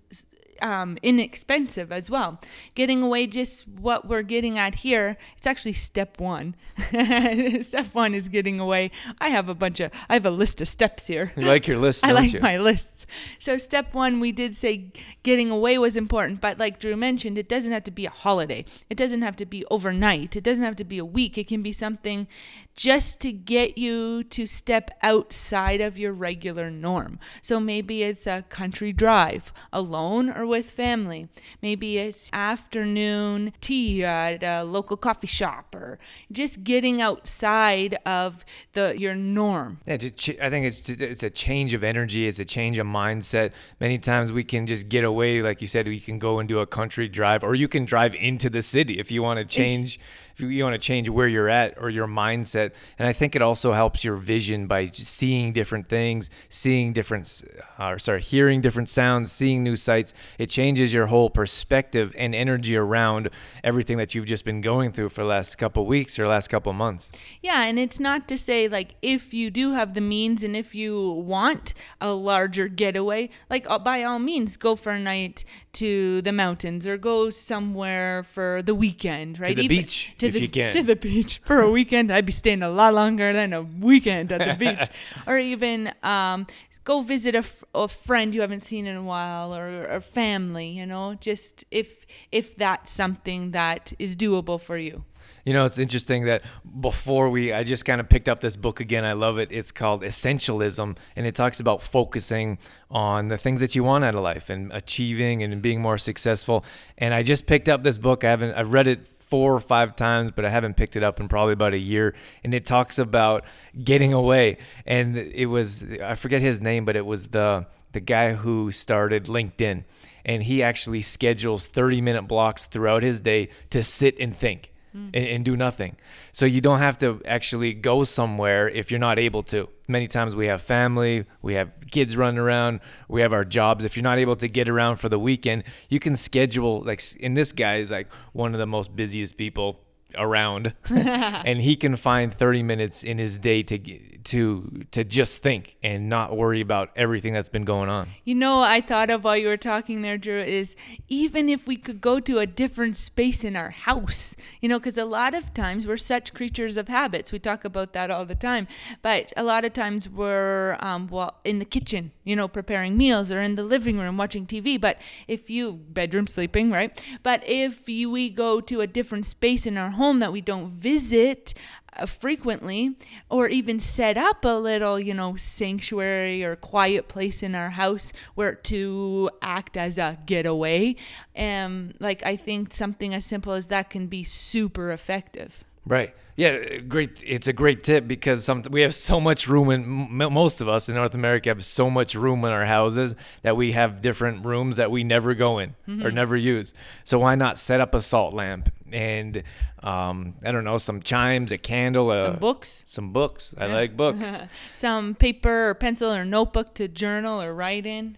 um, 0.63 0.98
inexpensive 1.04 1.92
as 1.92 2.10
well. 2.10 2.39
Getting 2.74 3.04
away, 3.04 3.27
just 3.27 3.68
what 3.68 4.07
we're 4.07 4.24
getting 4.24 4.57
at 4.57 4.75
here, 4.75 5.18
it's 5.38 5.45
actually 5.45 5.74
step 5.74 6.19
one. 6.19 6.56
step 7.62 7.88
one 7.94 8.15
is 8.15 8.30
getting 8.30 8.60
away. 8.60 8.89
I 9.19 9.30
have 9.30 9.50
a 9.50 9.54
bunch 9.54 9.81
of, 9.81 9.92
I 10.10 10.13
have 10.13 10.25
a 10.25 10.31
list 10.31 10.62
of 10.62 10.68
steps 10.69 11.06
here. 11.06 11.33
You 11.36 11.45
like 11.45 11.68
your 11.68 11.77
list, 11.77 12.06
I 12.06 12.13
like 12.13 12.33
you? 12.33 12.39
my 12.39 12.57
lists. 12.57 13.06
So 13.39 13.57
step 13.57 13.94
one, 13.94 14.21
we 14.21 14.31
did 14.31 14.56
say 14.56 14.94
getting 15.21 15.51
away 15.51 15.77
was 15.77 15.98
important, 15.98 16.39
but 16.39 16.57
like 16.57 16.80
Drew 16.80 16.95
mentioned, 16.95 17.38
it 17.38 17.50
doesn't 17.50 17.74
have 17.74 17.83
to 17.83 17.92
be 17.92 18.06
a 18.06 18.10
holiday. 18.10 18.63
It 18.89 18.95
doesn't 18.95 19.21
have 19.21 19.36
to 19.36 19.45
be 19.45 19.65
overnight. 19.69 20.36
It 20.38 20.44
doesn't 20.44 20.63
have 20.63 20.77
to 20.77 20.86
be 20.86 20.98
a 20.98 21.06
week. 21.06 21.38
It 21.38 21.48
can 21.48 21.62
be 21.62 21.74
something 21.74 22.27
just 22.75 23.19
to 23.19 23.31
get 23.31 23.77
you 23.77 24.24
to 24.24 24.48
step 24.48 24.92
outside 25.04 25.81
of 25.81 26.00
your 26.00 26.13
regular 26.13 26.71
norm. 26.71 27.19
So 27.42 27.60
maybe 27.60 28.01
it's 28.04 28.25
a 28.25 28.44
country 28.50 28.94
drive, 28.94 29.54
alone 29.71 30.30
or 30.30 30.45
with 30.53 30.69
family. 30.69 31.27
Maybe 31.63 31.97
it's 31.97 32.29
afternoon 32.31 33.53
tea 33.59 34.03
at 34.03 34.44
a 34.44 34.63
local 34.63 34.97
coffee 34.97 35.33
shop, 35.39 35.73
or 35.73 35.97
just 36.31 36.63
getting 36.63 37.01
outside 37.01 37.97
of 38.05 38.45
the 38.73 38.94
your 38.95 39.15
norm. 39.15 39.79
Yeah, 39.88 39.97
to 39.97 40.09
ch- 40.11 40.39
I 40.39 40.51
think 40.51 40.67
it's 40.67 40.88
it's 40.88 41.23
a 41.23 41.31
change 41.31 41.73
of 41.73 41.83
energy. 41.83 42.27
It's 42.27 42.38
a 42.38 42.45
change 42.45 42.77
of 42.77 42.85
mindset. 42.85 43.51
Many 43.79 43.97
times 43.97 44.31
we 44.31 44.44
can 44.44 44.67
just 44.67 44.89
get 44.89 45.03
away, 45.03 45.41
like 45.41 45.59
you 45.59 45.67
said. 45.67 45.88
we 45.88 46.00
can 46.00 46.19
go 46.19 46.38
and 46.39 46.47
do 46.47 46.59
a 46.59 46.67
country 46.67 47.07
drive, 47.09 47.44
or 47.44 47.55
you 47.55 47.67
can 47.67 47.83
drive 47.85 48.13
into 48.13 48.47
the 48.50 48.61
city 48.61 49.00
if 49.00 49.11
you 49.11 49.23
want 49.23 49.39
to 49.39 49.45
change. 49.45 50.00
If 50.33 50.41
you 50.41 50.63
want 50.63 50.74
to 50.74 50.80
change 50.80 51.09
where 51.09 51.27
you're 51.27 51.50
at 51.50 51.75
or 51.77 51.89
your 51.89 52.07
mindset, 52.07 52.71
and 52.97 53.07
I 53.07 53.13
think 53.13 53.35
it 53.35 53.41
also 53.41 53.74
helps 53.74 54.03
your 54.03 54.15
vision 54.15 54.68
by 54.68 54.89
seeing 54.94 55.53
different 55.53 55.89
things, 55.89 56.30
seeing 56.50 56.94
different, 56.94 57.44
uh, 57.80 57.89
or 57.89 58.00
sorry, 58.00 58.21
hearing 58.21 58.62
different 58.62 58.89
sounds, 58.89 59.31
seeing 59.31 59.63
new 59.63 59.75
sights. 59.75 60.13
It 60.38 60.50
changes 60.50 60.94
your 60.94 61.07
whole 61.07 61.30
perspective 61.30 62.15
and 62.18 62.33
energy 62.33 62.75
around 62.75 63.30
everything 63.63 63.97
that 63.97 64.15
you've 64.15 64.25
just 64.25 64.45
been 64.45 64.62
going 64.62 64.91
through 64.91 65.09
for 65.09 65.21
the 65.21 65.27
last 65.27 65.57
couple 65.57 65.85
weeks 65.85 66.18
or 66.18 66.27
last 66.27 66.50
couple 66.50 66.74
months. 66.74 67.12
Yeah, 67.41 67.63
and 67.63 67.77
it's 67.77 68.00
not 68.00 68.27
to 68.29 68.38
say 68.38 68.68
like 68.68 68.95
if 69.01 69.33
you 69.33 69.51
do 69.51 69.74
have 69.74 69.94
the 69.94 70.01
means 70.01 70.44
and 70.44 70.56
if 70.56 70.74
you 70.74 71.12
want 71.12 71.74
a 72.01 72.12
larger 72.12 72.68
getaway, 72.68 73.29
like 73.50 73.69
uh, 73.69 73.79
by 73.79 74.03
all 74.03 74.19
means 74.19 74.57
go 74.57 74.75
for 74.75 74.91
a 74.91 75.00
night 75.00 75.45
to 75.74 76.21
the 76.21 76.31
mountains 76.31 76.86
or 76.86 76.97
go 76.97 77.29
somewhere 77.29 78.24
for 78.24 78.62
the 78.62 78.75
weekend, 78.75 79.39
right? 79.39 79.56
To 79.56 79.62
the 79.62 79.68
beach, 79.68 80.13
to 80.23 80.27
if 80.29 80.33
the, 80.33 80.41
you 80.41 80.49
can. 80.59 80.71
To 80.73 80.83
the 80.83 80.95
beach 80.95 81.41
for 81.45 81.61
a 81.61 81.69
weekend. 81.69 82.11
I'd 82.11 82.25
be 82.25 82.31
staying 82.31 82.63
a 82.63 82.69
lot 82.69 82.93
longer 82.93 83.33
than 83.33 83.53
a 83.53 83.61
weekend 83.61 84.31
at 84.31 84.39
the 84.39 84.57
beach. 84.57 84.89
or 85.27 85.37
even 85.37 85.93
um 86.03 86.47
go 86.83 87.01
visit 87.01 87.35
a, 87.35 87.39
f- 87.39 87.63
a 87.73 87.87
friend 87.87 88.35
you 88.35 88.41
haven't 88.41 88.63
seen 88.63 88.85
in 88.85 88.95
a 88.95 89.03
while 89.03 89.55
or 89.55 89.83
a 89.83 90.01
family, 90.01 90.67
you 90.67 90.85
know, 90.85 91.15
just 91.15 91.63
if 91.71 92.05
if 92.31 92.55
that's 92.55 92.91
something 92.91 93.51
that 93.51 93.93
is 93.99 94.15
doable 94.15 94.59
for 94.59 94.77
you. 94.77 95.05
You 95.45 95.53
know, 95.53 95.65
it's 95.65 95.77
interesting 95.77 96.25
that 96.25 96.41
before 96.79 97.29
we, 97.29 97.51
I 97.51 97.63
just 97.63 97.85
kind 97.85 97.99
of 97.99 98.07
picked 98.09 98.29
up 98.29 98.41
this 98.41 98.55
book 98.55 98.79
again. 98.79 99.03
I 99.03 99.13
love 99.13 99.37
it. 99.39 99.51
It's 99.51 99.71
called 99.71 100.01
Essentialism, 100.01 100.97
and 101.15 101.25
it 101.25 101.35
talks 101.35 101.59
about 101.59 101.81
focusing 101.81 102.57
on 102.89 103.27
the 103.27 103.37
things 103.37 103.59
that 103.59 103.75
you 103.75 103.83
want 103.83 104.03
out 104.03 104.15
of 104.15 104.21
life 104.21 104.49
and 104.49 104.71
achieving 104.71 105.43
and 105.43 105.61
being 105.61 105.81
more 105.81 105.97
successful. 105.97 106.63
And 106.97 107.13
I 107.13 107.23
just 107.23 107.45
picked 107.45 107.67
up 107.67 107.83
this 107.83 107.97
book. 107.97 108.23
I 108.23 108.29
haven't, 108.29 108.53
I've 108.53 108.71
read 108.73 108.87
it 108.87 109.12
four 109.33 109.56
or 109.56 109.59
five 109.59 109.95
times, 109.95 110.30
but 110.30 110.45
I 110.45 110.51
haven't 110.51 110.75
picked 110.75 110.95
it 110.95 111.01
up 111.01 111.19
in 111.19 111.27
probably 111.27 111.53
about 111.53 111.74
a 111.74 111.80
year. 111.80 112.13
And 112.44 112.53
it 112.53 112.68
talks 112.68 113.00
about 113.00 113.44
getting 113.83 114.13
away. 114.13 114.59
And 114.85 115.18
it 115.18 115.47
was, 115.47 115.83
I 116.03 116.13
forget 116.13 116.39
his 116.39 116.62
name, 116.62 116.85
but 116.85 116.95
it 116.95 117.03
was 117.03 117.30
the 117.30 117.65
the 117.94 118.00
guy 118.00 118.33
who 118.33 118.71
started 118.71 119.25
LinkedIn, 119.25 119.85
and 120.24 120.44
he 120.44 120.62
actually 120.62 121.01
schedules 121.01 121.65
30 121.65 122.01
minute 122.01 122.27
blocks 122.27 122.65
throughout 122.65 123.01
his 123.01 123.21
day 123.21 123.50
to 123.71 123.81
sit 123.81 124.19
and 124.19 124.35
think 124.35 124.71
and, 124.93 125.15
and 125.15 125.45
do 125.45 125.55
nothing. 125.55 125.95
So 126.31 126.45
you 126.45 126.62
don't 126.62 126.79
have 126.79 126.97
to 127.00 127.21
actually 127.25 127.73
go 127.73 128.03
somewhere 128.03 128.69
if 128.69 128.91
you're 128.91 129.00
not 129.00 129.19
able 129.19 129.43
to. 129.43 129.69
Many 129.88 130.07
times 130.07 130.35
we 130.35 130.47
have 130.47 130.62
family, 130.62 131.25
we 131.41 131.55
have 131.55 131.71
kids 131.91 132.15
running 132.15 132.39
around, 132.39 132.79
we 133.07 133.21
have 133.21 133.33
our 133.33 133.45
jobs. 133.45 133.83
If 133.83 133.95
you're 133.95 134.03
not 134.03 134.17
able 134.17 134.35
to 134.38 134.47
get 134.47 134.69
around 134.69 134.97
for 134.97 135.09
the 135.09 135.19
weekend, 135.19 135.63
you 135.89 136.00
can 136.00 136.15
schedule 136.15 136.81
like 136.81 137.01
and 137.21 137.35
this 137.35 137.51
guy 137.51 137.77
is 137.77 137.91
like 137.91 138.07
one 138.33 138.53
of 138.53 138.59
the 138.59 138.67
most 138.67 138.95
busiest 138.95 139.38
people 139.38 139.79
around 140.17 140.74
and 140.89 141.62
he 141.62 141.75
can 141.75 141.96
find 141.96 142.34
30 142.34 142.63
minutes 142.63 143.03
in 143.03 143.17
his 143.17 143.39
day 143.39 143.63
to 143.63 143.77
to 144.24 144.86
to 144.91 145.03
just 145.03 145.39
think 145.39 145.75
and 145.84 146.10
not 146.10 146.36
worry 146.36 146.62
about 146.62 146.91
everything 146.96 147.34
that's 147.34 147.50
been 147.50 147.65
going 147.65 147.89
on. 147.89 148.10
You 148.24 148.36
know, 148.36 148.62
I 148.62 148.82
thought 148.82 149.10
of 149.10 149.24
while 149.24 149.38
you 149.38 149.48
were 149.48 149.58
talking 149.58 150.01
there, 150.01 150.17
Drew, 150.17 150.39
is 150.39 150.75
even 151.10 151.50
if 151.50 151.67
we 151.67 151.75
could 151.75 152.00
go 152.00 152.20
to 152.22 152.39
a 152.39 152.46
different 152.46 152.96
space 152.96 153.43
in 153.43 153.55
our 153.55 153.72
house, 153.72 154.36
you 154.62 154.70
know, 154.70 154.79
because 154.79 154.98
a 154.98 155.05
lot 155.05 155.34
of 155.34 155.53
times 155.53 155.86
we're 155.86 155.98
such 155.98 156.34
creatures 156.34 156.77
of 156.77 156.88
habits. 156.88 157.32
We 157.32 157.39
talk 157.39 157.65
about 157.65 157.93
that 157.93 158.12
all 158.12 158.25
the 158.25 158.36
time. 158.36 158.67
But 159.01 159.34
a 159.36 159.43
lot 159.43 159.65
of 159.65 159.74
times 159.74 160.08
we're, 160.08 160.77
um, 160.79 161.08
well, 161.08 161.39
in 161.43 161.60
the 161.60 161.65
kitchen, 161.65 162.12
you 162.24 162.36
know, 162.36 162.48
preparing 162.48 162.98
meals 162.98 163.32
or 163.32 163.41
in 163.41 163.55
the 163.55 163.63
living 163.63 163.98
room 164.00 164.17
watching 164.17 164.46
TV. 164.46 164.79
But 164.79 165.00
if 165.27 165.50
you, 165.50 165.74
bedroom 165.74 166.27
sleeping, 166.27 166.72
right? 166.72 167.03
But 167.24 167.43
if 167.46 167.89
you, 167.89 168.10
we 168.10 168.29
go 168.29 168.62
to 168.62 168.82
a 168.82 168.88
different 168.88 169.25
space 169.25 169.65
in 169.65 169.77
our 169.77 169.91
home 169.91 170.02
that 170.12 170.31
we 170.31 170.41
don't 170.41 170.72
visit, 170.72 171.53
uh, 171.95 172.05
frequently 172.05 172.95
or 173.29 173.48
even 173.48 173.79
set 173.79 174.17
up 174.17 174.43
a 174.43 174.57
little 174.57 175.00
you 175.00 175.13
know 175.13 175.36
sanctuary 175.36 176.43
or 176.43 176.55
quiet 176.55 177.07
place 177.07 177.43
in 177.43 177.53
our 177.53 177.69
house 177.72 178.12
where 178.36 178.55
to 178.55 179.29
act 179.41 179.77
as 179.77 179.98
a 179.98 180.17
getaway. 180.25 180.95
Um 181.38 181.93
like 182.00 182.25
i 182.25 182.36
think 182.36 182.74
something 182.74 183.13
as 183.13 183.25
simple 183.25 183.53
as 183.53 183.67
that 183.67 183.89
can 183.89 184.07
be 184.07 184.24
super 184.24 184.91
effective 184.91 185.63
Right. 185.85 186.13
Yeah, 186.35 186.77
great. 186.77 187.21
It's 187.23 187.47
a 187.47 187.53
great 187.53 187.83
tip 187.83 188.07
because 188.07 188.43
some 188.43 188.63
we 188.71 188.81
have 188.81 188.95
so 188.95 189.19
much 189.19 189.47
room 189.47 189.69
in 189.69 189.83
m- 189.83 190.33
most 190.33 190.61
of 190.61 190.67
us 190.67 190.89
in 190.89 190.95
North 190.95 191.13
America 191.13 191.49
have 191.49 191.63
so 191.63 191.91
much 191.91 192.15
room 192.15 192.43
in 192.45 192.51
our 192.51 192.65
houses 192.65 193.15
that 193.43 193.55
we 193.55 193.73
have 193.73 194.01
different 194.01 194.43
rooms 194.43 194.77
that 194.77 194.89
we 194.89 195.03
never 195.03 195.35
go 195.35 195.59
in 195.59 195.75
or 195.87 196.09
never 196.09 196.35
use. 196.35 196.73
So 197.03 197.19
why 197.19 197.35
not 197.35 197.59
set 197.59 197.81
up 197.81 197.93
a 197.93 198.01
salt 198.01 198.33
lamp 198.33 198.71
and 198.91 199.43
um, 199.83 200.33
I 200.43 200.51
don't 200.51 200.63
know 200.63 200.79
some 200.79 201.01
chimes, 201.03 201.51
a 201.51 201.57
candle, 201.59 202.11
a, 202.11 202.27
Some 202.27 202.35
books. 202.37 202.83
some 202.87 203.13
books. 203.13 203.53
I 203.59 203.67
like 203.67 203.95
books. 203.97 204.25
Some 204.73 205.13
paper 205.15 205.69
or 205.69 205.73
pencil 205.75 206.11
or 206.11 206.23
notebook 206.25 206.73
to 206.75 206.87
journal 206.87 207.41
or 207.41 207.53
write 207.53 207.85
in. 207.85 208.17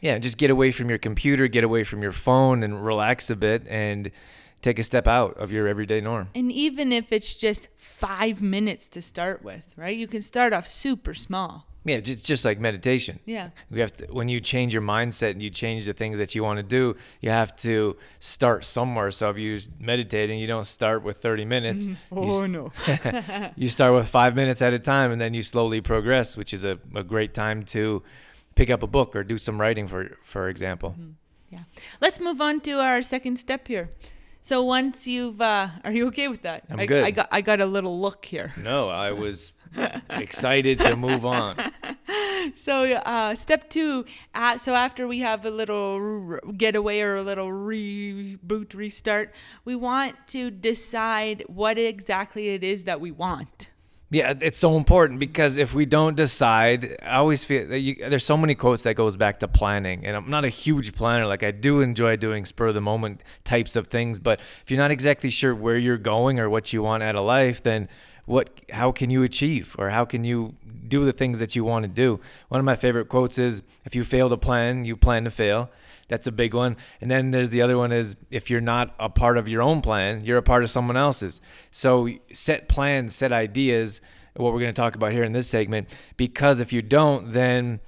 yeah, 0.00 0.18
just 0.18 0.36
get 0.36 0.50
away 0.50 0.70
from 0.70 0.88
your 0.90 0.98
computer, 0.98 1.46
get 1.48 1.64
away 1.64 1.84
from 1.84 2.02
your 2.02 2.12
phone, 2.12 2.62
and 2.62 2.84
relax 2.84 3.30
a 3.30 3.36
bit 3.36 3.66
and 3.68 4.10
take 4.64 4.78
a 4.78 4.82
step 4.82 5.06
out 5.06 5.36
of 5.36 5.52
your 5.52 5.68
everyday 5.68 6.00
norm. 6.00 6.28
And 6.34 6.50
even 6.50 6.90
if 6.92 7.12
it's 7.12 7.34
just 7.34 7.68
five 7.76 8.40
minutes 8.40 8.88
to 8.90 9.02
start 9.02 9.44
with, 9.44 9.62
right? 9.76 9.96
You 9.96 10.06
can 10.06 10.22
start 10.22 10.52
off 10.52 10.66
super 10.66 11.12
small. 11.12 11.66
Yeah, 11.86 11.96
it's 11.96 12.22
just 12.22 12.46
like 12.46 12.58
meditation. 12.58 13.20
Yeah. 13.26 13.50
You 13.70 13.82
have 13.82 13.92
to 13.96 14.06
when 14.06 14.28
you 14.28 14.40
change 14.40 14.72
your 14.72 14.82
mindset 14.82 15.32
and 15.32 15.42
you 15.42 15.50
change 15.50 15.84
the 15.84 15.92
things 15.92 16.16
that 16.16 16.34
you 16.34 16.42
want 16.42 16.56
to 16.56 16.62
do, 16.62 16.96
you 17.20 17.28
have 17.28 17.54
to 17.56 17.98
start 18.20 18.64
somewhere. 18.64 19.10
So 19.10 19.28
if 19.28 19.36
you're 19.36 19.60
meditating, 19.78 20.38
you 20.38 20.46
don't 20.46 20.66
start 20.66 21.02
with 21.02 21.18
30 21.18 21.44
minutes. 21.44 21.84
Mm-hmm. 21.84 22.18
Oh, 22.18 22.42
you, 22.42 22.48
no. 22.48 22.72
you 23.56 23.68
start 23.68 23.92
with 23.92 24.08
five 24.08 24.34
minutes 24.34 24.62
at 24.62 24.72
a 24.72 24.78
time, 24.78 25.12
and 25.12 25.20
then 25.20 25.34
you 25.34 25.42
slowly 25.42 25.82
progress, 25.82 26.38
which 26.38 26.54
is 26.54 26.64
a, 26.64 26.78
a 26.94 27.02
great 27.02 27.34
time 27.34 27.64
to 27.64 28.02
pick 28.54 28.70
up 28.70 28.82
a 28.82 28.86
book 28.86 29.14
or 29.14 29.22
do 29.22 29.36
some 29.36 29.60
writing, 29.60 29.86
for 29.86 30.16
for 30.22 30.48
example. 30.48 30.90
Mm-hmm. 30.92 31.10
Yeah. 31.50 31.64
Let's 32.00 32.18
move 32.18 32.40
on 32.40 32.60
to 32.62 32.80
our 32.80 33.02
second 33.02 33.36
step 33.36 33.68
here. 33.68 33.90
So 34.44 34.62
once 34.62 35.06
you've, 35.06 35.40
uh, 35.40 35.68
are 35.84 35.90
you 35.90 36.08
okay 36.08 36.28
with 36.28 36.42
that? 36.42 36.64
I'm 36.68 36.78
I, 36.78 36.84
good. 36.84 37.02
I 37.02 37.12
got, 37.12 37.28
I 37.32 37.40
got 37.40 37.62
a 37.62 37.66
little 37.66 37.98
look 37.98 38.26
here. 38.26 38.52
No, 38.58 38.90
I 38.90 39.10
was 39.12 39.52
excited 40.10 40.80
to 40.80 40.96
move 40.96 41.24
on. 41.24 41.56
So 42.56 42.84
uh, 42.92 43.34
step 43.36 43.70
two. 43.70 44.04
Uh, 44.34 44.58
so 44.58 44.74
after 44.74 45.08
we 45.08 45.20
have 45.20 45.46
a 45.46 45.50
little 45.50 46.38
getaway 46.58 47.00
or 47.00 47.16
a 47.16 47.22
little 47.22 47.48
reboot, 47.48 48.74
restart, 48.74 49.32
we 49.64 49.74
want 49.74 50.16
to 50.28 50.50
decide 50.50 51.42
what 51.46 51.78
exactly 51.78 52.50
it 52.50 52.62
is 52.62 52.84
that 52.84 53.00
we 53.00 53.10
want. 53.10 53.70
Yeah, 54.14 54.32
it's 54.40 54.58
so 54.58 54.76
important 54.76 55.18
because 55.18 55.56
if 55.56 55.74
we 55.74 55.86
don't 55.86 56.14
decide, 56.14 56.98
I 57.02 57.16
always 57.16 57.44
feel 57.44 57.66
that 57.66 57.80
you, 57.80 57.96
there's 57.96 58.24
so 58.24 58.36
many 58.36 58.54
quotes 58.54 58.84
that 58.84 58.94
goes 58.94 59.16
back 59.16 59.40
to 59.40 59.48
planning, 59.48 60.06
and 60.06 60.16
I'm 60.16 60.30
not 60.30 60.44
a 60.44 60.48
huge 60.48 60.94
planner. 60.94 61.26
Like 61.26 61.42
I 61.42 61.50
do 61.50 61.80
enjoy 61.80 62.14
doing 62.14 62.44
spur 62.44 62.68
of 62.68 62.74
the 62.74 62.80
moment 62.80 63.24
types 63.42 63.74
of 63.74 63.88
things, 63.88 64.20
but 64.20 64.38
if 64.62 64.70
you're 64.70 64.78
not 64.78 64.92
exactly 64.92 65.30
sure 65.30 65.52
where 65.52 65.76
you're 65.76 65.98
going 65.98 66.38
or 66.38 66.48
what 66.48 66.72
you 66.72 66.80
want 66.80 67.02
out 67.02 67.16
of 67.16 67.24
life, 67.24 67.64
then 67.64 67.88
what? 68.26 68.50
How 68.70 68.92
can 68.92 69.10
you 69.10 69.24
achieve, 69.24 69.74
or 69.80 69.90
how 69.90 70.04
can 70.04 70.22
you 70.22 70.54
do 70.86 71.04
the 71.04 71.12
things 71.12 71.40
that 71.40 71.56
you 71.56 71.64
want 71.64 71.82
to 71.82 71.88
do? 71.88 72.20
One 72.50 72.60
of 72.60 72.64
my 72.64 72.76
favorite 72.76 73.08
quotes 73.08 73.36
is, 73.36 73.64
"If 73.84 73.96
you 73.96 74.04
fail 74.04 74.28
to 74.28 74.36
plan, 74.36 74.84
you 74.84 74.96
plan 74.96 75.24
to 75.24 75.30
fail." 75.30 75.70
That's 76.08 76.26
a 76.26 76.32
big 76.32 76.54
one. 76.54 76.76
And 77.00 77.10
then 77.10 77.30
there's 77.30 77.50
the 77.50 77.62
other 77.62 77.78
one 77.78 77.92
is 77.92 78.16
if 78.30 78.50
you're 78.50 78.60
not 78.60 78.94
a 78.98 79.08
part 79.08 79.38
of 79.38 79.48
your 79.48 79.62
own 79.62 79.80
plan, 79.80 80.24
you're 80.24 80.38
a 80.38 80.42
part 80.42 80.62
of 80.62 80.70
someone 80.70 80.96
else's. 80.96 81.40
So 81.70 82.08
set 82.32 82.68
plans, 82.68 83.14
set 83.14 83.32
ideas, 83.32 84.00
what 84.36 84.52
we're 84.52 84.60
going 84.60 84.74
to 84.74 84.80
talk 84.80 84.96
about 84.96 85.12
here 85.12 85.24
in 85.24 85.32
this 85.32 85.46
segment, 85.48 85.96
because 86.16 86.60
if 86.60 86.72
you 86.72 86.82
don't, 86.82 87.32
then 87.32 87.80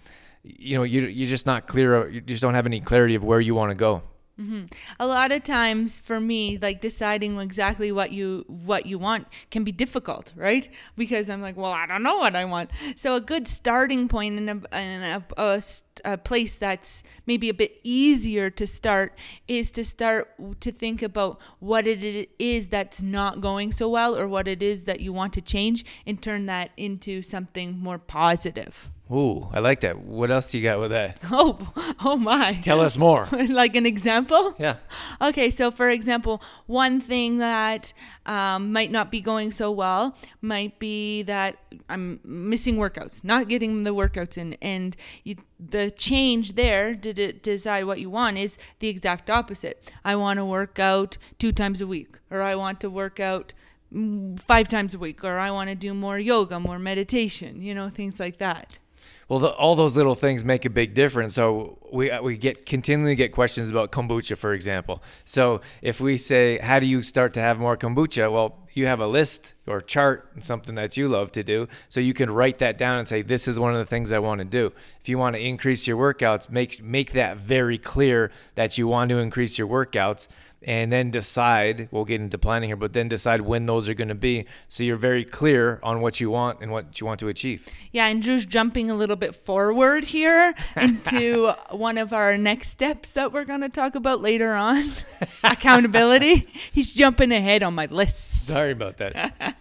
you 0.42 0.76
know 0.76 0.84
you 0.84 1.00
you're 1.02 1.26
just 1.26 1.46
not 1.46 1.66
clear. 1.66 2.08
You 2.08 2.20
just 2.20 2.42
don't 2.42 2.54
have 2.54 2.66
any 2.66 2.80
clarity 2.80 3.16
of 3.16 3.24
where 3.24 3.40
you 3.40 3.54
want 3.54 3.70
to 3.70 3.74
go. 3.74 4.02
Mm-hmm. 4.38 4.66
a 5.00 5.06
lot 5.06 5.32
of 5.32 5.44
times 5.44 6.00
for 6.00 6.20
me 6.20 6.58
like 6.60 6.82
deciding 6.82 7.40
exactly 7.40 7.90
what 7.90 8.12
you 8.12 8.44
what 8.48 8.84
you 8.84 8.98
want 8.98 9.26
can 9.50 9.64
be 9.64 9.72
difficult 9.72 10.34
right? 10.36 10.68
Because 10.94 11.30
i'm 11.30 11.40
like 11.40 11.56
well 11.56 11.72
i 11.72 11.86
don't 11.86 12.02
know 12.02 12.18
what 12.18 12.36
i 12.36 12.44
want. 12.44 12.70
So 12.96 13.16
a 13.16 13.20
good 13.22 13.48
starting 13.48 14.08
point 14.08 14.38
and 14.38 14.50
a, 14.50 14.74
and 14.74 15.24
a, 15.38 15.42
a, 15.42 15.62
a 16.04 16.18
place 16.18 16.58
that's 16.58 17.02
maybe 17.24 17.48
a 17.48 17.54
bit 17.54 17.80
easier 17.82 18.50
to 18.50 18.66
start 18.66 19.16
is 19.48 19.70
to 19.70 19.82
start 19.82 20.34
to 20.60 20.70
think 20.70 21.00
about 21.00 21.40
what 21.58 21.86
it 21.86 22.28
is 22.38 22.68
that's 22.68 23.00
not 23.00 23.40
going 23.40 23.72
so 23.72 23.88
well 23.88 24.14
or 24.14 24.28
what 24.28 24.46
it 24.46 24.62
is 24.62 24.84
that 24.84 25.00
you 25.00 25.14
want 25.14 25.32
to 25.32 25.40
change 25.40 25.82
and 26.06 26.20
turn 26.20 26.44
that 26.44 26.72
into 26.76 27.22
something 27.22 27.78
more 27.78 27.98
positive 27.98 28.90
Ooh, 29.08 29.48
I 29.52 29.60
like 29.60 29.82
that. 29.82 30.00
What 30.00 30.32
else 30.32 30.52
you 30.52 30.62
got 30.62 30.80
with 30.80 30.90
that? 30.90 31.20
oh 31.30 31.72
oh 32.00 32.16
my 32.16 32.54
Tell 32.54 32.80
us 32.80 32.96
more. 32.96 33.28
like 33.48 33.76
an 33.76 33.86
example 33.86 34.54
Yeah. 34.58 34.76
Okay, 35.20 35.50
so 35.50 35.70
for 35.70 35.88
example, 35.90 36.42
one 36.66 37.00
thing 37.00 37.38
that 37.38 37.92
um, 38.26 38.72
might 38.72 38.90
not 38.90 39.12
be 39.12 39.20
going 39.20 39.52
so 39.52 39.70
well 39.70 40.16
might 40.42 40.80
be 40.80 41.22
that 41.22 41.56
I'm 41.88 42.18
missing 42.24 42.76
workouts, 42.76 43.22
not 43.22 43.46
getting 43.46 43.84
the 43.84 43.94
workouts 43.94 44.36
in, 44.36 44.54
and 44.60 44.96
you, 45.22 45.36
the 45.60 45.92
change 45.92 46.54
there 46.54 46.96
to 46.96 47.12
d- 47.12 47.32
decide 47.32 47.84
what 47.84 48.00
you 48.00 48.10
want 48.10 48.38
is 48.38 48.58
the 48.80 48.88
exact 48.88 49.30
opposite. 49.30 49.92
I 50.04 50.16
want 50.16 50.38
to 50.38 50.44
work 50.44 50.80
out 50.80 51.16
two 51.38 51.52
times 51.52 51.80
a 51.80 51.86
week, 51.86 52.18
or 52.28 52.42
I 52.42 52.56
want 52.56 52.80
to 52.80 52.90
work 52.90 53.20
out 53.20 53.54
mm, 53.94 54.40
five 54.40 54.68
times 54.68 54.94
a 54.94 54.98
week, 54.98 55.22
or 55.22 55.38
I 55.38 55.52
want 55.52 55.70
to 55.70 55.76
do 55.76 55.94
more 55.94 56.18
yoga, 56.18 56.58
more 56.58 56.80
meditation, 56.80 57.62
you 57.62 57.72
know, 57.72 57.88
things 57.88 58.18
like 58.18 58.38
that. 58.38 58.78
Well, 59.28 59.40
the, 59.40 59.48
all 59.48 59.74
those 59.74 59.96
little 59.96 60.14
things 60.14 60.44
make 60.44 60.64
a 60.64 60.70
big 60.70 60.94
difference. 60.94 61.34
So 61.34 61.78
we 61.92 62.10
uh, 62.10 62.22
we 62.22 62.36
get 62.36 62.64
continually 62.64 63.16
get 63.16 63.32
questions 63.32 63.70
about 63.70 63.90
kombucha, 63.90 64.36
for 64.36 64.54
example. 64.54 65.02
So 65.24 65.62
if 65.82 66.00
we 66.00 66.16
say, 66.16 66.58
"How 66.58 66.78
do 66.78 66.86
you 66.86 67.02
start 67.02 67.34
to 67.34 67.40
have 67.40 67.58
more 67.58 67.76
kombucha?" 67.76 68.30
Well, 68.30 68.56
you 68.72 68.86
have 68.86 69.00
a 69.00 69.06
list 69.06 69.54
or 69.66 69.80
chart, 69.80 70.30
and 70.34 70.44
something 70.44 70.76
that 70.76 70.96
you 70.96 71.08
love 71.08 71.32
to 71.32 71.42
do, 71.42 71.66
so 71.88 71.98
you 71.98 72.14
can 72.14 72.30
write 72.30 72.58
that 72.58 72.78
down 72.78 72.98
and 72.98 73.08
say, 73.08 73.22
"This 73.22 73.48
is 73.48 73.58
one 73.58 73.72
of 73.72 73.78
the 73.78 73.86
things 73.86 74.12
I 74.12 74.20
want 74.20 74.38
to 74.38 74.44
do." 74.44 74.72
If 75.00 75.08
you 75.08 75.18
want 75.18 75.34
to 75.34 75.42
increase 75.42 75.88
your 75.88 75.96
workouts, 75.96 76.48
make 76.48 76.80
make 76.80 77.10
that 77.12 77.36
very 77.36 77.78
clear 77.78 78.30
that 78.54 78.78
you 78.78 78.86
want 78.86 79.08
to 79.08 79.18
increase 79.18 79.58
your 79.58 79.66
workouts 79.66 80.28
and 80.62 80.90
then 80.90 81.10
decide 81.10 81.88
we'll 81.90 82.04
get 82.04 82.20
into 82.20 82.38
planning 82.38 82.68
here 82.70 82.76
but 82.76 82.92
then 82.94 83.08
decide 83.08 83.40
when 83.42 83.66
those 83.66 83.88
are 83.88 83.94
going 83.94 84.08
to 84.08 84.14
be 84.14 84.46
so 84.68 84.82
you're 84.82 84.96
very 84.96 85.24
clear 85.24 85.78
on 85.82 86.00
what 86.00 86.18
you 86.18 86.30
want 86.30 86.60
and 86.62 86.72
what 86.72 86.98
you 87.00 87.06
want 87.06 87.20
to 87.20 87.28
achieve 87.28 87.66
Yeah, 87.92 88.06
and 88.08 88.22
Drew's 88.22 88.46
jumping 88.46 88.90
a 88.90 88.94
little 88.94 89.16
bit 89.16 89.34
forward 89.34 90.04
here 90.04 90.54
into 90.76 91.52
one 91.70 91.98
of 91.98 92.12
our 92.12 92.36
next 92.38 92.68
steps 92.70 93.12
that 93.12 93.32
we're 93.32 93.44
going 93.44 93.60
to 93.62 93.68
talk 93.68 93.94
about 93.94 94.20
later 94.22 94.52
on 94.54 94.90
accountability. 95.44 96.48
He's 96.72 96.92
jumping 96.94 97.32
ahead 97.32 97.62
on 97.62 97.74
my 97.74 97.86
list. 97.86 98.40
sorry 98.40 98.72
about 98.72 98.96
that 98.98 99.12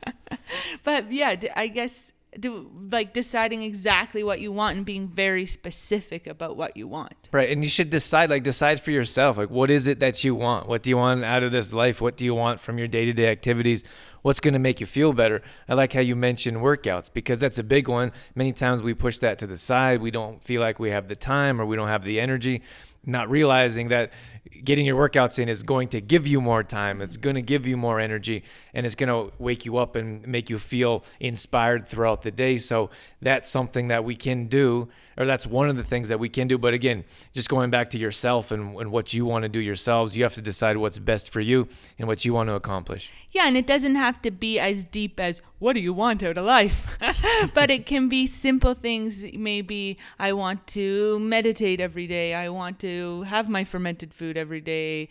But 0.84 1.12
yeah, 1.12 1.36
i 1.56 1.68
guess 1.68 2.12
do 2.39 2.70
like 2.92 3.13
deciding 3.13 3.63
exactly 3.63 4.24
what 4.24 4.39
you 4.39 4.51
want 4.51 4.77
and 4.77 4.86
being 4.86 5.08
very 5.08 5.46
specific 5.46 6.27
about 6.27 6.58
what 6.58 6.75
you 6.77 6.88
want. 6.88 7.13
Right. 7.32 7.50
And 7.50 7.63
you 7.63 7.70
should 7.70 7.89
decide, 7.89 8.30
like, 8.30 8.44
decide 8.44 8.80
for 8.80 8.92
yourself. 8.92 9.38
Like, 9.38 9.50
what 9.50 9.72
is 9.72 9.88
it 9.88 10.00
that 10.00 10.24
you 10.24 10.36
want? 10.36 10.68
What 10.68 10.84
do 10.84 10.89
you 10.89 10.98
want 10.98 11.24
out 11.24 11.44
of 11.44 11.51
this 11.51 11.74
life? 11.74 12.01
What 12.01 12.18
do 12.18 12.25
you 12.25 12.36
want 12.36 12.60
from 12.60 12.77
your 12.77 12.88
day 12.88 13.06
to 13.06 13.13
day 13.13 13.30
activities? 13.30 13.84
What's 14.22 14.39
going 14.39 14.54
to 14.54 14.60
make 14.60 14.80
you 14.80 14.88
feel 14.88 15.13
better? 15.13 15.44
I 15.70 15.75
like 15.75 15.94
how 15.94 16.00
you 16.00 16.15
mentioned 16.15 16.58
workouts 16.58 17.13
because 17.13 17.39
that's 17.39 17.60
a 17.60 17.63
big 17.63 17.88
one. 17.88 18.12
Many 18.34 18.54
times 18.54 18.82
we 18.82 18.94
push 18.94 19.20
that 19.20 19.38
to 19.39 19.48
the 19.48 19.58
side. 19.58 20.01
We 20.01 20.12
don't 20.12 20.42
feel 20.44 20.62
like 20.62 20.80
we 20.80 20.89
have 20.89 21.08
the 21.08 21.15
time 21.15 21.62
or 21.62 21.65
we 21.65 21.75
don't 21.75 21.89
have 21.89 22.04
the 22.04 22.20
energy, 22.20 22.63
not 23.06 23.30
realizing 23.30 23.90
that 23.90 24.12
getting 24.64 24.86
your 24.86 24.98
workouts 24.98 25.40
in 25.40 25.50
is 25.50 25.64
going 25.64 25.88
to 25.90 26.02
give 26.02 26.28
you 26.28 26.40
more 26.40 26.64
time. 26.64 27.02
It's 27.02 27.18
going 27.18 27.36
to 27.36 27.42
give 27.42 27.68
you 27.68 27.78
more 27.78 28.00
energy 28.00 28.44
and 28.74 28.86
it's 28.86 28.96
going 28.96 29.10
to 29.10 29.36
wake 29.40 29.66
you 29.66 29.78
up 29.78 29.96
and 29.96 30.26
make 30.28 30.50
you 30.50 30.60
feel 30.60 31.04
inspired 31.20 31.88
throughout 31.88 32.22
the 32.22 32.32
day. 32.32 32.58
So 32.58 32.90
that's 33.22 33.50
something 33.50 33.88
that 33.90 34.04
we 34.04 34.16
can 34.16 34.48
do, 34.48 34.90
or 35.17 35.25
that's 35.25 35.45
one 35.45 35.69
of 35.69 35.77
the 35.77 35.84
things 35.84 36.10
that 36.10 36.19
we 36.19 36.29
can 36.29 36.48
do. 36.48 36.57
But 36.57 36.74
again, 36.74 37.03
just 37.34 37.50
going 37.50 37.69
back 37.69 37.89
to 37.91 37.98
yourself 37.98 38.51
and, 38.51 38.77
and 38.79 38.91
what 38.91 39.13
you 39.13 39.25
want 39.25 39.43
to 39.43 39.50
do 39.50 39.60
yourselves, 39.60 40.15
you 40.15 40.24
have 40.24 40.34
to 40.36 40.41
decide 40.41 40.77
what's 40.77 41.00
best 41.00 41.31
for 41.31 41.41
you 41.41 41.67
and 41.98 42.07
what 42.07 42.25
you 42.25 42.34
want 42.34 42.50
to 42.50 42.53
accomplish. 42.53 43.10
Yeah, 43.31 43.48
and 43.48 43.57
it 43.57 43.67
doesn't 43.67 43.95
have 43.95 44.22
to 44.22 44.31
be 44.31 44.60
as 44.60 44.86
deep 44.86 45.19
as 45.19 45.41
what 45.60 45.74
do 45.74 45.79
you 45.79 45.93
want 45.93 46.24
out 46.24 46.38
of 46.38 46.45
life? 46.45 46.98
but 47.53 47.72
it 47.72 47.86
can 47.86 48.07
be 48.07 48.27
simple 48.27 48.74
things. 48.74 49.25
Maybe 49.34 49.98
I 50.19 50.34
want 50.34 50.67
to 50.67 51.19
meditate 51.19 51.81
every 51.81 52.07
day. 52.07 52.34
I 52.34 52.50
want 52.50 52.79
to 52.79 53.24
have 53.24 53.50
my 53.50 53.63
fermented 53.63 54.13
food 54.13 54.38
every 54.38 54.62
day. 54.62 55.10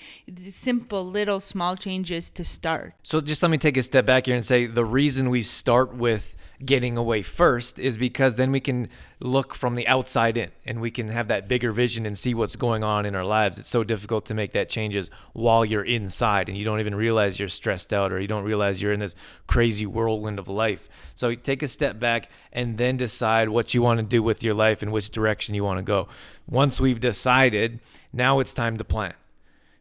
Simple, 0.51 1.05
little, 1.05 1.41
small 1.41 1.77
changes 1.77 2.31
to 2.31 2.45
start. 2.45 2.95
So 3.03 3.21
just 3.21 3.43
let 3.43 3.51
me 3.51 3.59
take 3.59 3.77
a 3.77 3.83
step 3.83 4.07
back 4.07 4.27
here 4.27 4.37
and 4.37 4.45
say 4.45 4.67
the 4.67 4.85
reason 4.85 5.31
we 5.31 5.43
start 5.43 5.95
with 5.95 6.37
getting 6.65 6.97
away 6.97 7.23
first 7.23 7.79
is 7.79 7.97
because 7.97 8.37
then 8.37 8.53
we 8.53 8.61
can 8.61 8.89
look 9.21 9.55
from 9.55 9.75
the 9.75 9.87
outside 9.89 10.37
in 10.37 10.51
and 10.65 10.81
we 10.81 10.91
can 10.91 11.09
have 11.09 11.29
that 11.29 11.49
bigger 11.49 11.73
vision 11.73 12.07
and 12.07 12.19
see 12.19 12.35
what's 12.35 12.57
going 12.57 12.85
on 12.85 13.07
in 13.07 13.15
our 13.15 13.25
lives. 13.25 13.59
It's 13.59 13.69
so 13.69 13.85
difficult 13.85 14.27
to 14.27 14.35
make 14.35 14.53
that 14.53 14.69
changes 14.69 15.11
while 15.33 15.65
you're 15.65 15.85
inside 15.85 16.49
and 16.49 16.57
you 16.57 16.65
don't 16.65 16.81
even 16.81 16.95
realize 16.95 17.39
you're 17.39 17.49
stressed 17.49 17.93
out 17.93 18.13
or 18.13 18.21
you 18.21 18.29
don't 18.29 18.45
realize 18.45 18.81
you're 18.81 18.93
in 18.93 19.01
this 19.01 19.17
crazy 19.47 19.87
whirlwind 19.87 20.39
of 20.39 20.49
life. 20.49 20.89
So 21.15 21.35
take 21.35 21.63
a 21.63 21.69
step 21.69 21.99
back 21.99 22.31
and 22.53 22.79
then 22.79 22.97
decide 22.97 23.49
what 23.49 23.75
you 23.75 23.83
want 23.83 23.99
to 23.99 24.07
do 24.07 24.23
with 24.23 24.43
your 24.43 24.55
life 24.55 24.83
and 24.83 24.93
which 24.93 25.11
direction 25.11 25.55
you 25.55 25.65
want 25.65 25.79
to 25.79 25.83
go. 25.83 26.09
Once 26.49 26.81
we've 26.81 27.01
decided, 27.01 27.81
now 28.13 28.41
it's 28.41 28.55
time 28.55 28.77
to 28.77 28.85
plan. 28.85 29.15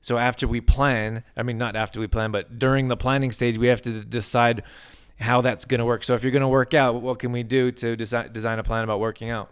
So 0.03 0.17
after 0.17 0.49
we 0.49 0.59
plan, 0.59 1.23
I 1.37 1.43
mean, 1.43 1.57
not 1.57 1.77
after 1.77 1.99
we 1.99 2.07
plan, 2.07 2.31
but 2.31 2.59
during 2.59 2.89
the 2.89 2.97
planning 2.97 3.31
stage, 3.31 3.57
we 3.57 3.67
have 3.67 3.81
to 3.83 4.03
decide 4.03 4.63
how 5.23 5.41
that's 5.41 5.65
going 5.65 5.79
to 5.79 5.85
work. 5.85 6.03
So 6.03 6.13
if 6.13 6.23
you're 6.23 6.31
going 6.31 6.41
to 6.41 6.47
work 6.47 6.73
out, 6.73 7.01
what 7.01 7.17
can 7.19 7.31
we 7.31 7.43
do 7.43 7.71
to 7.71 7.95
design, 7.95 8.31
design 8.31 8.59
a 8.59 8.63
plan 8.63 8.83
about 8.83 8.99
working 8.99 9.29
out? 9.29 9.49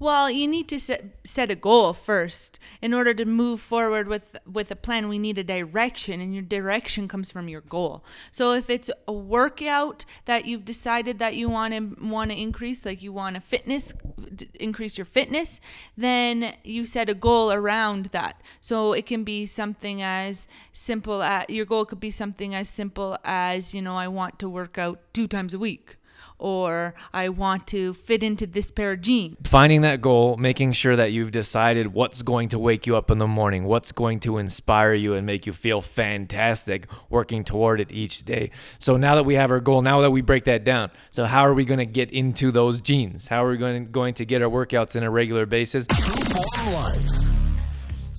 Well, 0.00 0.30
you 0.30 0.46
need 0.46 0.68
to 0.68 0.78
set 0.78 1.16
set 1.24 1.50
a 1.50 1.56
goal 1.56 1.92
first. 1.92 2.60
In 2.80 2.94
order 2.94 3.12
to 3.14 3.24
move 3.24 3.60
forward 3.60 4.06
with 4.06 4.36
with 4.46 4.70
a 4.70 4.76
plan, 4.76 5.08
we 5.08 5.18
need 5.18 5.38
a 5.38 5.44
direction, 5.44 6.20
and 6.20 6.32
your 6.32 6.44
direction 6.44 7.08
comes 7.08 7.32
from 7.32 7.48
your 7.48 7.62
goal. 7.62 8.04
So 8.30 8.52
if 8.52 8.70
it's 8.70 8.90
a 9.08 9.12
workout 9.12 10.04
that 10.26 10.44
you've 10.44 10.64
decided 10.64 11.18
that 11.18 11.34
you 11.34 11.48
want 11.48 11.74
to 11.74 11.96
want 12.00 12.30
to 12.30 12.40
increase, 12.40 12.84
like 12.84 13.02
you 13.02 13.12
want 13.12 13.34
to 13.34 13.40
fitness 13.40 13.92
increase 14.60 14.96
your 14.96 15.04
fitness, 15.04 15.60
then 15.96 16.54
you 16.62 16.86
set 16.86 17.10
a 17.10 17.14
goal 17.14 17.50
around 17.52 18.06
that. 18.06 18.40
So 18.60 18.92
it 18.92 19.04
can 19.04 19.24
be 19.24 19.46
something 19.46 20.00
as 20.00 20.46
simple 20.72 21.22
as 21.24 21.46
your 21.48 21.66
goal 21.66 21.84
could 21.84 22.00
be 22.00 22.12
something 22.12 22.54
as 22.54 22.68
simple 22.68 23.18
as, 23.24 23.74
you 23.74 23.82
know, 23.82 23.96
I 23.96 24.06
want 24.06 24.38
to 24.38 24.48
work 24.48 24.78
out 24.78 25.00
two 25.12 25.26
times 25.26 25.54
a 25.54 25.58
week 25.58 25.96
or 26.38 26.94
I 27.12 27.28
want 27.28 27.66
to 27.68 27.92
fit 27.94 28.22
into 28.22 28.46
this 28.46 28.70
pair 28.70 28.92
of 28.92 29.00
jeans. 29.00 29.36
Finding 29.44 29.82
that 29.82 30.00
goal, 30.00 30.36
making 30.36 30.72
sure 30.72 30.96
that 30.96 31.12
you've 31.12 31.30
decided 31.30 31.92
what's 31.92 32.22
going 32.22 32.48
to 32.50 32.58
wake 32.58 32.86
you 32.86 32.96
up 32.96 33.10
in 33.10 33.18
the 33.18 33.26
morning, 33.26 33.64
what's 33.64 33.92
going 33.92 34.20
to 34.20 34.38
inspire 34.38 34.94
you 34.94 35.14
and 35.14 35.26
make 35.26 35.46
you 35.46 35.52
feel 35.52 35.80
fantastic, 35.80 36.86
working 37.10 37.44
toward 37.44 37.80
it 37.80 37.90
each 37.92 38.24
day. 38.24 38.50
So 38.78 38.96
now 38.96 39.14
that 39.14 39.24
we 39.24 39.34
have 39.34 39.50
our 39.50 39.60
goal, 39.60 39.82
now 39.82 40.00
that 40.00 40.10
we 40.10 40.20
break 40.20 40.44
that 40.44 40.64
down, 40.64 40.90
so 41.10 41.24
how 41.24 41.42
are 41.42 41.54
we 41.54 41.64
going 41.64 41.78
to 41.78 41.86
get 41.86 42.10
into 42.10 42.50
those 42.50 42.80
jeans? 42.80 43.28
How 43.28 43.44
are 43.44 43.50
we 43.50 43.56
going 43.56 43.90
going 43.90 44.14
to 44.14 44.24
get 44.24 44.42
our 44.42 44.48
workouts 44.48 44.96
in 44.96 45.02
a 45.02 45.10
regular 45.10 45.46
basis? 45.46 45.86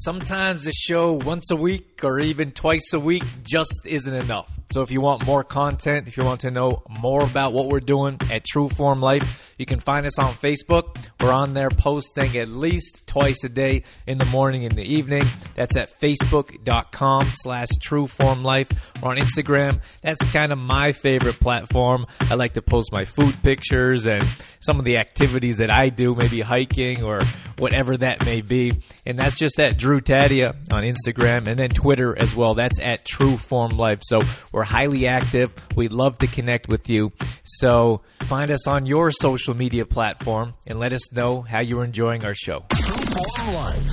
Sometimes 0.02 0.64
the 0.64 0.72
show 0.72 1.12
once 1.12 1.52
a 1.52 1.58
week 1.58 2.06
or 2.06 2.22
even 2.22 2.52
twice 2.52 2.94
a 2.94 3.00
week 3.02 3.26
just 3.44 3.86
isn't 3.86 4.14
enough. 4.14 4.50
So 4.72 4.82
if 4.82 4.92
you 4.92 5.02
want 5.02 5.26
more 5.26 5.44
content, 5.44 6.08
if 6.08 6.16
you 6.16 6.24
want 6.24 6.42
to 6.42 6.52
know 6.52 6.84
more 7.02 7.22
about 7.22 7.52
what 7.52 7.68
we're 7.68 7.82
doing 7.82 8.18
at 8.32 8.46
True 8.46 8.70
Form 8.70 9.02
Life, 9.02 9.54
you 9.58 9.66
can 9.66 9.82
find 9.82 10.06
us 10.06 10.18
on 10.18 10.34
Facebook. 10.36 10.96
We're 11.20 11.34
on 11.34 11.54
there 11.54 11.70
posting 11.70 12.38
at 12.38 12.48
least 12.48 13.08
twice 13.08 13.44
a 13.44 13.50
day 13.50 13.84
in 14.08 14.20
the 14.20 14.26
morning 14.26 14.64
and 14.64 14.74
the 14.74 14.84
evening. 14.84 15.24
That's 15.56 15.76
at 15.76 16.00
facebook.com 16.00 17.32
slash 17.34 17.68
True 17.82 18.08
Form 18.08 18.44
Life 18.44 18.72
or 19.02 19.10
on 19.10 19.18
Instagram. 19.18 19.82
That's 20.02 20.24
kind 20.32 20.54
of 20.54 20.60
my 20.60 20.94
favorite 20.94 21.40
platform. 21.42 22.06
I 22.22 22.36
like 22.36 22.54
to 22.54 22.62
post 22.62 22.94
my 22.94 23.04
food 23.04 23.36
pictures 23.44 24.06
and 24.06 24.24
some 24.60 24.78
of 24.78 24.86
the 24.86 24.98
activities 24.98 25.58
that 25.58 25.72
I 25.72 25.90
do, 25.90 26.16
maybe 26.16 26.42
hiking 26.42 27.04
or 27.04 27.20
whatever 27.58 27.98
that 27.98 28.24
may 28.24 28.42
be. 28.42 28.72
And 29.06 29.18
that's 29.18 29.38
just 29.38 29.60
at 29.60 29.78
Drew 29.90 30.02
Tadia 30.02 30.56
on 30.72 30.84
Instagram 30.84 31.48
and 31.48 31.58
then 31.58 31.72
Twitter 31.72 32.16
as 32.16 32.36
well. 32.36 32.54
That's 32.54 32.80
at 32.80 33.06
True 33.06 33.38
Form 33.38 33.72
Life. 33.72 34.02
So 34.04 34.22
we're 34.54 34.62
highly 34.62 35.08
active. 35.08 35.52
We'd 35.76 35.92
love 35.92 36.20
to 36.20 36.28
connect 36.28 36.68
with 36.68 36.92
you. 36.92 37.12
So 37.44 38.04
find 38.20 38.52
us 38.52 38.68
on 38.68 38.86
your 38.86 39.10
social 39.10 39.56
media 39.56 39.88
platform 39.88 40.54
and 40.68 40.78
let 40.78 40.94
us 40.94 41.12
know 41.12 41.42
how 41.42 41.62
you're 41.62 41.84
enjoying 41.84 42.24
our 42.24 42.36
show. 42.36 42.66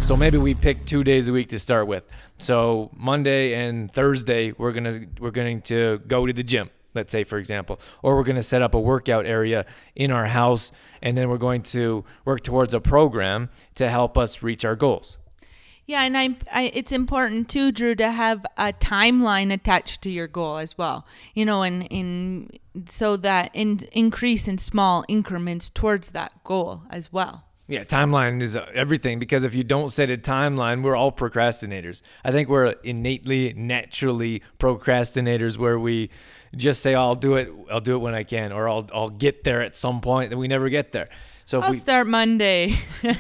So 0.05 0.19
maybe 0.19 0.37
we 0.37 0.53
pick 0.53 0.85
two 0.85 1.03
days 1.03 1.29
a 1.29 1.33
week 1.33 1.49
to 1.49 1.59
start 1.59 1.87
with. 1.87 2.05
So 2.41 2.91
Monday 2.95 3.55
and 3.55 3.91
Thursday 3.91 4.53
we're 4.53 4.73
gonna 4.73 5.07
we're 5.19 5.31
going 5.31 5.63
to 5.63 5.97
go 6.07 6.27
to 6.27 6.33
the 6.35 6.43
gym. 6.43 6.69
Let's 6.93 7.11
say, 7.11 7.25
for 7.25 7.39
example, 7.39 7.81
or 8.03 8.17
we're 8.17 8.25
going 8.25 8.37
to 8.37 8.43
set 8.43 8.61
up 8.61 8.75
a 8.75 8.81
workout 8.81 9.25
area 9.25 9.65
in 9.95 10.11
our 10.11 10.27
house, 10.27 10.73
and 11.01 11.17
then 11.17 11.31
we're 11.31 11.39
going 11.39 11.63
to 11.63 12.05
work 12.27 12.43
towards 12.43 12.75
a 12.75 12.81
program 12.81 13.49
to 13.77 13.89
help 13.89 14.19
us 14.19 14.43
reach 14.43 14.67
our 14.67 14.77
goals. 14.77 15.17
Yeah, 15.87 16.03
and 16.03 16.19
I, 16.19 16.37
I, 16.53 16.73
it's 16.75 16.91
important 16.91 17.49
too, 17.49 17.71
Drew, 17.71 17.95
to 17.95 18.11
have 18.11 18.45
a 18.57 18.73
timeline 18.73 19.53
attached 19.53 20.03
to 20.03 20.11
your 20.11 20.27
goal 20.27 20.57
as 20.57 20.77
well. 20.77 21.07
You 21.35 21.45
know, 21.45 21.63
and 21.63 21.85
in 21.85 22.51
so 22.89 23.17
that 23.19 23.51
in 23.55 23.89
increase 23.93 24.49
in 24.49 24.59
small 24.59 25.05
increments 25.09 25.71
towards 25.71 26.11
that 26.11 26.45
goal 26.45 26.83
as 26.91 27.13
well. 27.13 27.45
Yeah, 27.69 27.83
timeline 27.83 28.43
is 28.43 28.57
uh, 28.57 28.67
everything 28.75 29.19
because 29.19 29.43
if 29.43 29.55
you 29.55 29.65
don't 29.65 29.91
set 29.91 30.09
a 30.11 30.17
timeline, 30.17 30.83
we're 30.83 30.95
all 30.95 31.11
procrastinators. 31.11 32.01
I 32.25 32.31
think 32.31 32.49
we're 32.49 32.75
innately, 32.85 33.55
naturally 33.55 34.43
procrastinators 34.59 35.59
where 35.59 35.79
we 35.79 36.11
just 36.55 36.81
say, 36.81 36.95
oh, 36.95 37.01
"I'll 37.01 37.15
do 37.17 37.35
it. 37.35 37.53
I'll 37.71 37.81
do 37.81 37.95
it 37.95 37.99
when 37.99 38.15
I 38.15 38.23
can," 38.23 38.53
or 38.53 38.69
"I'll 38.69 38.89
I'll 38.93 39.11
get 39.11 39.45
there 39.45 39.63
at 39.63 39.77
some 39.77 40.01
point," 40.01 40.33
and 40.33 40.41
we 40.41 40.49
never 40.49 40.69
get 40.69 40.93
there. 40.93 41.09
So 41.47 41.61
I'll 41.61 41.71
we, 41.71 41.77
start 41.77 42.07
Monday. 42.09 42.75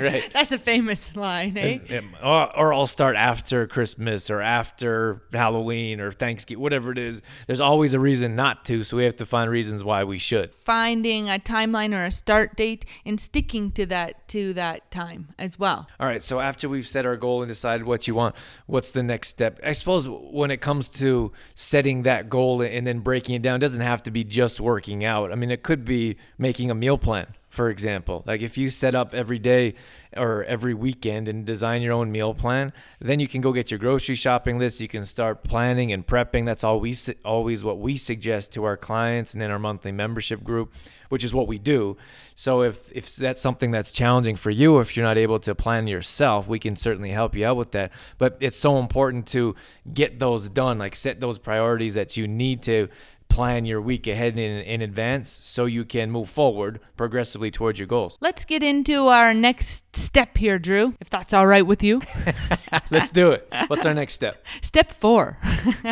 Right. 0.00 0.28
That's 0.32 0.50
a 0.50 0.58
famous 0.58 1.14
line, 1.14 1.56
eh? 1.56 1.78
and- 1.88 2.14
or, 2.22 2.56
or 2.56 2.74
I'll 2.74 2.86
start 2.86 3.14
after 3.16 3.66
Christmas 3.66 4.28
or 4.28 4.40
after 4.40 5.22
Halloween 5.32 6.00
or 6.00 6.10
Thanksgiving, 6.10 6.60
whatever 6.60 6.90
it 6.90 6.98
is. 6.98 7.22
There's 7.46 7.60
always 7.60 7.94
a 7.94 8.00
reason 8.00 8.34
not 8.34 8.64
to, 8.66 8.82
so 8.82 8.96
we 8.96 9.04
have 9.04 9.16
to 9.16 9.26
find 9.26 9.50
reasons 9.50 9.84
why 9.84 10.02
we 10.02 10.18
should. 10.18 10.52
Finding 10.52 11.30
a 11.30 11.38
timeline 11.38 11.94
or 11.94 12.04
a 12.04 12.10
start 12.10 12.56
date 12.56 12.84
and 13.04 13.20
sticking 13.20 13.70
to 13.72 13.86
that 13.86 14.26
to 14.28 14.52
that 14.54 14.90
time 14.90 15.28
as 15.38 15.58
well. 15.58 15.86
All 16.00 16.06
right, 16.06 16.22
so 16.22 16.40
after 16.40 16.68
we've 16.68 16.86
set 16.86 17.06
our 17.06 17.16
goal 17.16 17.42
and 17.42 17.48
decided 17.48 17.86
what 17.86 18.08
you 18.08 18.14
want, 18.16 18.34
what's 18.66 18.90
the 18.90 19.02
next 19.02 19.28
step? 19.28 19.60
I 19.64 19.72
suppose 19.72 20.08
when 20.08 20.50
it 20.50 20.60
comes 20.60 20.90
to 20.90 21.32
setting 21.54 22.02
that 22.02 22.28
goal 22.28 22.62
and 22.62 22.84
then 22.86 22.98
breaking 22.98 23.36
it 23.36 23.42
down, 23.42 23.56
it 23.56 23.60
doesn't 23.60 23.80
have 23.80 24.02
to 24.04 24.10
be 24.10 24.24
just 24.24 24.60
working 24.60 25.04
out. 25.04 25.30
I 25.30 25.36
mean, 25.36 25.50
it 25.52 25.62
could 25.62 25.84
be 25.84 26.16
making 26.36 26.70
a 26.70 26.74
meal 26.74 26.98
plan, 26.98 27.28
for 27.54 27.70
example. 27.70 28.24
Like 28.26 28.42
if 28.42 28.58
you 28.58 28.68
set 28.68 28.94
up 28.94 29.14
every 29.14 29.38
day 29.38 29.74
or 30.16 30.44
every 30.44 30.74
weekend 30.74 31.28
and 31.28 31.44
design 31.44 31.82
your 31.82 31.92
own 31.92 32.10
meal 32.10 32.34
plan, 32.34 32.72
then 33.00 33.20
you 33.20 33.28
can 33.28 33.40
go 33.40 33.52
get 33.52 33.70
your 33.70 33.78
grocery 33.78 34.16
shopping 34.16 34.58
list. 34.58 34.80
You 34.80 34.88
can 34.88 35.04
start 35.04 35.44
planning 35.44 35.92
and 35.92 36.04
prepping. 36.04 36.46
That's 36.46 36.64
always 36.64 37.08
always 37.24 37.62
what 37.62 37.78
we 37.78 37.96
suggest 37.96 38.52
to 38.54 38.64
our 38.64 38.76
clients 38.76 39.34
and 39.34 39.42
in 39.42 39.50
our 39.50 39.58
monthly 39.58 39.92
membership 39.92 40.42
group, 40.42 40.74
which 41.08 41.22
is 41.22 41.32
what 41.32 41.46
we 41.46 41.58
do. 41.58 41.96
So 42.34 42.62
if 42.62 42.90
if 42.90 43.14
that's 43.14 43.40
something 43.40 43.70
that's 43.70 43.92
challenging 43.92 44.34
for 44.34 44.50
you, 44.50 44.80
if 44.80 44.96
you're 44.96 45.06
not 45.06 45.16
able 45.16 45.38
to 45.40 45.54
plan 45.54 45.86
yourself, 45.86 46.48
we 46.48 46.58
can 46.58 46.74
certainly 46.74 47.10
help 47.10 47.36
you 47.36 47.46
out 47.46 47.56
with 47.56 47.70
that. 47.70 47.92
But 48.18 48.36
it's 48.40 48.56
so 48.56 48.78
important 48.78 49.28
to 49.28 49.54
get 49.92 50.18
those 50.18 50.48
done, 50.48 50.78
like 50.78 50.96
set 50.96 51.20
those 51.20 51.38
priorities 51.38 51.94
that 51.94 52.16
you 52.16 52.26
need 52.26 52.62
to 52.62 52.88
plan 53.28 53.64
your 53.64 53.80
week 53.80 54.06
ahead 54.06 54.38
in, 54.38 54.60
in 54.62 54.80
advance 54.80 55.28
so 55.28 55.64
you 55.64 55.84
can 55.84 56.10
move 56.10 56.30
forward 56.30 56.78
progressively 56.96 57.50
towards 57.50 57.78
your 57.80 57.88
goals. 57.88 58.16
Let's 58.20 58.44
get 58.44 58.62
into 58.62 59.08
our 59.08 59.34
next 59.34 59.96
step 59.96 60.38
here, 60.38 60.58
Drew, 60.58 60.94
if 61.00 61.10
that's 61.10 61.34
all 61.34 61.46
right 61.46 61.66
with 61.66 61.82
you. 61.82 62.00
Let's 62.90 63.10
do 63.10 63.32
it. 63.32 63.52
What's 63.66 63.84
our 63.86 63.94
next 63.94 64.12
step? 64.14 64.44
Step 64.62 64.92
four. 64.92 65.38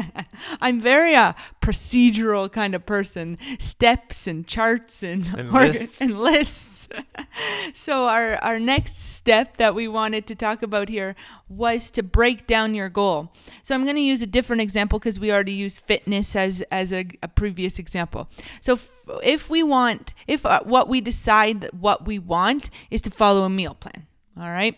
I'm 0.61 0.81
very 0.81 1.15
uh, 1.17 1.33
procedural 1.61 2.51
kind 2.51 2.75
of 2.75 2.87
person. 2.87 3.39
Steps 3.59 4.27
and 4.27 4.47
charts 4.47 5.03
and 5.03 5.27
And 5.37 5.53
lists. 5.53 6.01
and 6.01 6.21
lists. 6.21 6.89
so 7.75 8.05
our 8.07 8.37
our 8.37 8.59
next 8.61 8.99
step 8.99 9.57
that 9.57 9.75
we 9.75 9.89
wanted 9.89 10.27
to 10.27 10.35
talk 10.35 10.63
about 10.63 10.89
here 10.89 11.15
was 11.57 11.91
to 11.91 12.03
break 12.03 12.47
down 12.47 12.75
your 12.75 12.89
goal. 12.89 13.33
So 13.63 13.75
I'm 13.75 13.85
going 13.85 13.97
to 13.97 14.03
use 14.03 14.23
a 14.23 14.27
different 14.27 14.63
example 14.63 14.99
because 14.99 15.21
we 15.21 15.33
already 15.33 15.53
used 15.53 15.81
fitness 15.81 16.35
as 16.37 16.63
as 16.71 16.93
a, 16.93 17.07
a 17.23 17.29
previous 17.29 17.79
example. 17.79 18.29
So 18.61 18.75
f- 18.75 18.91
if 19.23 19.51
we 19.51 19.63
want, 19.63 20.15
if 20.27 20.47
uh, 20.47 20.63
what 20.65 20.89
we 20.89 21.01
decide 21.01 21.69
what 21.73 22.07
we 22.07 22.19
want 22.19 22.71
is 22.91 23.01
to 23.03 23.11
follow 23.11 23.45
a 23.45 23.51
meal 23.51 23.75
plan. 23.75 24.07
All 24.39 24.51
right. 24.51 24.75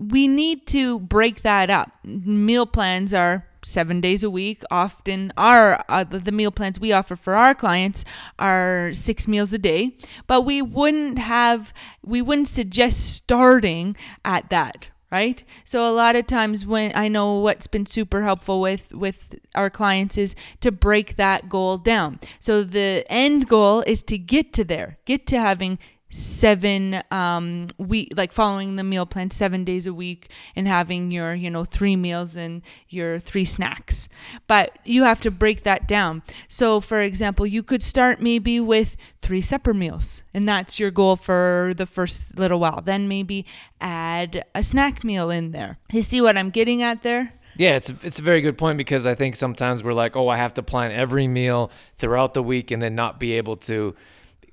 We 0.00 0.26
need 0.26 0.66
to 0.68 1.00
break 1.00 1.42
that 1.42 1.68
up. 1.68 1.90
Meal 2.02 2.64
plans 2.64 3.12
are 3.12 3.46
seven 3.62 4.00
days 4.00 4.22
a 4.22 4.30
week. 4.30 4.62
Often, 4.70 5.32
our 5.36 5.84
uh, 5.88 6.04
the 6.04 6.32
meal 6.32 6.50
plans 6.50 6.80
we 6.80 6.92
offer 6.92 7.14
for 7.14 7.34
our 7.34 7.54
clients 7.54 8.04
are 8.38 8.92
six 8.94 9.28
meals 9.28 9.52
a 9.52 9.58
day. 9.58 9.96
But 10.26 10.42
we 10.42 10.62
wouldn't 10.62 11.18
have, 11.18 11.74
we 12.02 12.22
wouldn't 12.22 12.48
suggest 12.48 13.14
starting 13.14 13.96
at 14.24 14.48
that. 14.48 14.88
Right. 15.16 15.42
So 15.64 15.90
a 15.90 15.94
lot 16.02 16.14
of 16.14 16.26
times 16.26 16.66
when 16.66 16.92
I 16.94 17.08
know 17.08 17.38
what's 17.38 17.66
been 17.66 17.86
super 17.86 18.20
helpful 18.22 18.60
with 18.60 18.92
with 18.92 19.34
our 19.54 19.70
clients 19.70 20.18
is 20.18 20.34
to 20.60 20.70
break 20.70 21.16
that 21.16 21.48
goal 21.48 21.78
down. 21.78 22.20
So 22.38 22.62
the 22.62 23.02
end 23.08 23.48
goal 23.48 23.80
is 23.86 24.02
to 24.10 24.18
get 24.18 24.52
to 24.52 24.62
there, 24.62 24.98
get 25.06 25.26
to 25.28 25.40
having 25.40 25.78
seven 26.08 27.02
um 27.10 27.66
week 27.78 28.12
like 28.16 28.32
following 28.32 28.76
the 28.76 28.84
meal 28.84 29.04
plan 29.04 29.30
seven 29.30 29.64
days 29.64 29.86
a 29.86 29.92
week 29.92 30.30
and 30.54 30.68
having 30.68 31.10
your 31.10 31.34
you 31.34 31.50
know 31.50 31.64
three 31.64 31.96
meals 31.96 32.36
and 32.36 32.62
your 32.88 33.18
three 33.18 33.44
snacks. 33.44 34.08
But 34.46 34.78
you 34.84 35.02
have 35.02 35.20
to 35.22 35.30
break 35.30 35.64
that 35.64 35.88
down. 35.88 36.22
So 36.48 36.80
for 36.80 37.00
example 37.00 37.46
you 37.46 37.62
could 37.62 37.82
start 37.82 38.20
maybe 38.20 38.60
with 38.60 38.96
three 39.20 39.42
supper 39.42 39.74
meals 39.74 40.22
and 40.32 40.48
that's 40.48 40.78
your 40.78 40.90
goal 40.90 41.16
for 41.16 41.72
the 41.76 41.86
first 41.86 42.38
little 42.38 42.60
while. 42.60 42.80
Then 42.80 43.08
maybe 43.08 43.44
add 43.80 44.44
a 44.54 44.62
snack 44.62 45.02
meal 45.02 45.30
in 45.30 45.50
there. 45.50 45.78
You 45.90 46.02
see 46.02 46.20
what 46.20 46.38
i'm 46.38 46.50
getting 46.50 46.82
at 46.82 47.02
there? 47.02 47.32
Yeah, 47.58 47.76
it's 47.76 47.92
it's 48.02 48.18
a 48.18 48.22
very 48.22 48.42
good 48.42 48.58
point 48.58 48.76
because 48.76 49.06
I 49.06 49.14
think 49.14 49.34
sometimes 49.34 49.82
we're 49.82 49.94
like, 49.94 50.14
oh, 50.14 50.28
I 50.28 50.36
have 50.36 50.54
to 50.54 50.62
plan 50.62 50.92
every 50.92 51.26
meal 51.26 51.70
throughout 51.96 52.34
the 52.34 52.42
week 52.42 52.70
and 52.70 52.82
then 52.82 52.94
not 52.94 53.18
be 53.18 53.32
able 53.32 53.56
to 53.58 53.94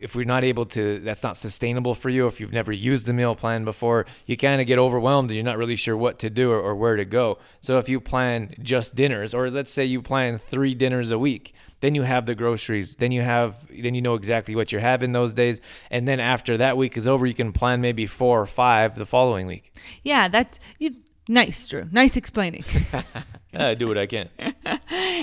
if 0.03 0.15
we're 0.15 0.25
not 0.25 0.43
able 0.43 0.65
to, 0.65 0.99
that's 0.99 1.23
not 1.23 1.37
sustainable 1.37 1.95
for 1.95 2.09
you. 2.09 2.27
If 2.27 2.41
you've 2.41 2.51
never 2.51 2.73
used 2.73 3.05
the 3.05 3.13
meal 3.13 3.35
plan 3.35 3.63
before, 3.63 4.05
you 4.25 4.35
kind 4.35 4.59
of 4.59 4.67
get 4.67 4.77
overwhelmed 4.77 5.29
and 5.29 5.35
you're 5.35 5.45
not 5.45 5.57
really 5.57 5.77
sure 5.77 5.95
what 5.95 6.19
to 6.19 6.29
do 6.29 6.51
or, 6.51 6.59
or 6.59 6.75
where 6.75 6.97
to 6.97 7.05
go. 7.05 7.39
So 7.61 7.77
if 7.77 7.87
you 7.87 8.01
plan 8.01 8.53
just 8.61 8.95
dinners, 8.95 9.33
or 9.33 9.49
let's 9.49 9.71
say 9.71 9.85
you 9.85 10.01
plan 10.01 10.39
three 10.39 10.75
dinners 10.75 11.11
a 11.11 11.17
week, 11.17 11.53
then 11.79 11.95
you 11.95 12.01
have 12.01 12.25
the 12.25 12.35
groceries, 12.35 12.97
then 12.97 13.13
you 13.13 13.21
have, 13.21 13.55
then 13.69 13.95
you 13.95 14.01
know 14.01 14.15
exactly 14.15 14.55
what 14.55 14.73
you're 14.73 14.81
having 14.81 15.13
those 15.13 15.33
days, 15.33 15.61
and 15.89 16.07
then 16.07 16.19
after 16.19 16.57
that 16.57 16.77
week 16.77 16.97
is 16.97 17.07
over, 17.07 17.25
you 17.25 17.33
can 17.33 17.53
plan 17.53 17.79
maybe 17.79 18.05
four 18.05 18.41
or 18.41 18.45
five 18.45 18.95
the 18.95 19.05
following 19.05 19.47
week. 19.47 19.73
Yeah, 20.03 20.27
that's 20.27 20.59
you, 20.79 20.91
nice, 21.27 21.67
Drew. 21.67 21.87
Nice 21.91 22.17
explaining. 22.17 22.63
I 23.59 23.75
do 23.75 23.87
what 23.87 23.97
I 23.97 24.07
can. 24.07 24.29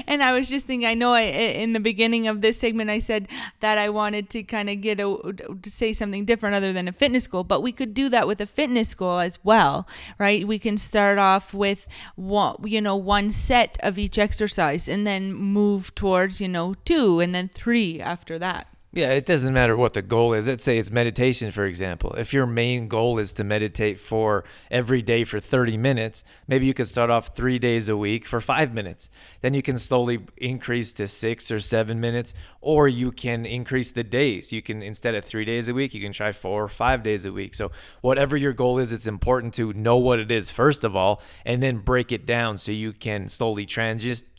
and 0.07 0.23
I 0.23 0.33
was 0.33 0.49
just 0.49 0.67
thinking, 0.67 0.87
I 0.87 0.95
know 0.95 1.13
I, 1.13 1.23
in 1.23 1.73
the 1.73 1.81
beginning 1.81 2.29
of 2.29 2.41
this 2.41 2.59
segment, 2.59 2.89
I 2.89 3.01
said 3.01 3.29
that 3.61 3.77
I 3.77 3.89
wanted 3.89 4.31
to 4.31 4.43
kind 4.43 4.71
of 4.71 4.81
get 4.81 5.01
a, 5.01 5.17
to 5.63 5.71
say 5.71 5.93
something 5.93 6.25
different 6.25 6.55
other 6.55 6.73
than 6.73 6.87
a 6.87 6.93
fitness 6.93 7.27
goal, 7.27 7.45
but 7.45 7.63
we 7.63 7.73
could 7.73 7.93
do 7.93 8.09
that 8.11 8.27
with 8.27 8.41
a 8.41 8.47
fitness 8.47 8.95
goal 8.95 9.19
as 9.19 9.39
well, 9.43 9.89
right? 10.19 10.47
We 10.47 10.59
can 10.59 10.79
start 10.79 11.19
off 11.19 11.53
with 11.53 11.89
one, 12.15 12.57
you 12.65 12.81
know, 12.81 12.97
one 12.97 13.33
set 13.33 13.77
of 13.81 13.99
each 13.99 14.19
exercise 14.19 14.89
and 14.89 15.07
then 15.07 15.33
move 15.35 15.95
towards, 15.95 16.41
you 16.41 16.49
know, 16.49 16.75
two 16.85 17.21
and 17.21 17.35
then 17.35 17.49
three 17.49 18.01
after 18.01 18.39
that. 18.39 18.69
Yeah, 18.93 19.13
it 19.13 19.25
doesn't 19.25 19.55
matter 19.55 19.77
what 19.77 19.93
the 19.93 20.03
goal 20.03 20.33
is. 20.33 20.49
Let's 20.49 20.65
say 20.65 20.77
it's 20.77 20.91
meditation, 20.91 21.53
for 21.53 21.65
example. 21.65 22.13
If 22.15 22.33
your 22.33 22.45
main 22.45 22.89
goal 22.89 23.21
is 23.21 23.33
to 23.35 23.45
meditate 23.45 24.01
for 24.01 24.43
every 24.69 25.01
day 25.01 25.23
for 25.23 25.39
30 25.39 25.77
minutes, 25.77 26.25
maybe 26.49 26.67
you 26.67 26.75
could 26.75 26.89
start 26.89 27.09
off 27.09 27.37
three 27.37 27.61
days 27.61 27.89
a 27.89 27.97
week 27.97 28.27
for 28.27 28.41
five 28.41 28.75
minutes. 28.75 29.09
Then 29.43 29.55
you 29.55 29.63
can 29.63 29.79
slowly 29.79 30.27
increase 30.39 30.93
to 30.95 31.07
six 31.07 31.53
or 31.53 31.61
seven 31.61 32.01
minutes, 32.01 32.35
or 32.61 32.89
you 32.89 33.13
can 33.13 33.47
increase 33.47 33.93
the 33.93 34.03
days. 34.03 34.51
You 34.51 34.61
can, 34.61 34.83
instead 34.83 35.15
of 35.15 35.25
three 35.25 35.45
days 35.45 35.69
a 35.69 35.75
week, 35.75 35.95
you 35.95 36.01
can 36.01 36.13
try 36.13 36.33
four 36.33 36.65
or 36.65 36.69
five 36.69 37.05
days 37.05 37.25
a 37.25 37.33
week. 37.33 37.55
So, 37.55 37.71
whatever 38.01 38.37
your 38.37 38.53
goal 38.53 38.81
is, 38.81 38.91
it's 38.91 39.07
important 39.07 39.55
to 39.55 39.73
know 39.73 39.99
what 39.99 40.19
it 40.19 40.33
is, 40.33 40.51
first 40.51 40.83
of 40.83 40.97
all, 40.97 41.23
and 41.45 41.63
then 41.63 41.79
break 41.79 42.11
it 42.11 42.27
down 42.27 42.59
so 42.59 42.73
you 42.73 42.93
can 42.93 43.29
slowly 43.29 43.67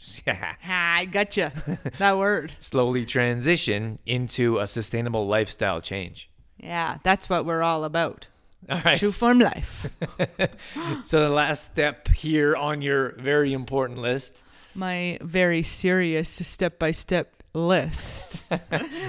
transition. 0.25 0.55
Ah, 0.67 0.95
I 0.95 1.05
gotcha. 1.05 1.51
that 1.97 2.17
word. 2.17 2.53
slowly 2.59 3.05
transition 3.05 3.99
into 4.05 4.57
a 4.59 4.67
sustainable 4.67 5.27
lifestyle 5.27 5.79
change. 5.81 6.29
Yeah, 6.57 6.97
that's 7.03 7.29
what 7.29 7.45
we're 7.45 7.61
all 7.63 7.83
about. 7.83 8.27
All 8.69 8.79
right. 8.85 8.97
True 8.97 9.11
form 9.11 9.39
life. 9.39 9.87
So 11.03 11.21
the 11.21 11.29
last 11.29 11.65
step 11.65 12.07
here 12.09 12.55
on 12.55 12.81
your 12.81 13.13
very 13.17 13.53
important 13.53 13.99
list. 13.99 14.43
My 14.75 15.17
very 15.21 15.63
serious 15.63 16.29
step 16.29 16.79
by 16.79 16.91
step 16.91 17.43
list. 17.53 18.43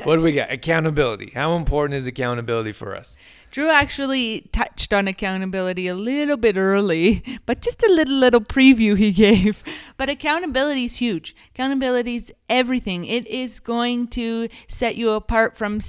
What 0.05 0.16
do 0.16 0.22
we 0.22 0.33
got? 0.33 0.50
Accountability. 0.50 1.33
How 1.35 1.55
important 1.57 1.98
is 1.98 2.07
accountability 2.07 2.72
for 2.72 2.96
us? 2.96 3.14
Drew 3.52 3.68
actually 3.68 4.48
touched 4.50 4.94
on 4.94 5.06
accountability 5.06 5.86
a 5.86 5.94
little 5.94 6.38
bit 6.38 6.56
early, 6.56 7.22
but 7.46 7.60
just 7.60 7.82
a 7.82 7.92
little 7.92 8.14
little 8.14 8.40
preview 8.40 8.96
he 8.96 9.12
gave. 9.26 9.62
But 9.98 10.08
accountability 10.08 10.86
is 10.86 10.96
huge. 10.96 11.36
Accountability 11.54 12.16
is 12.16 12.32
everything. 12.48 13.04
It 13.04 13.26
is 13.26 13.60
going 13.60 14.08
to 14.08 14.48
set 14.68 14.96
you 14.96 15.10
apart 15.10 15.54
from 15.54 15.80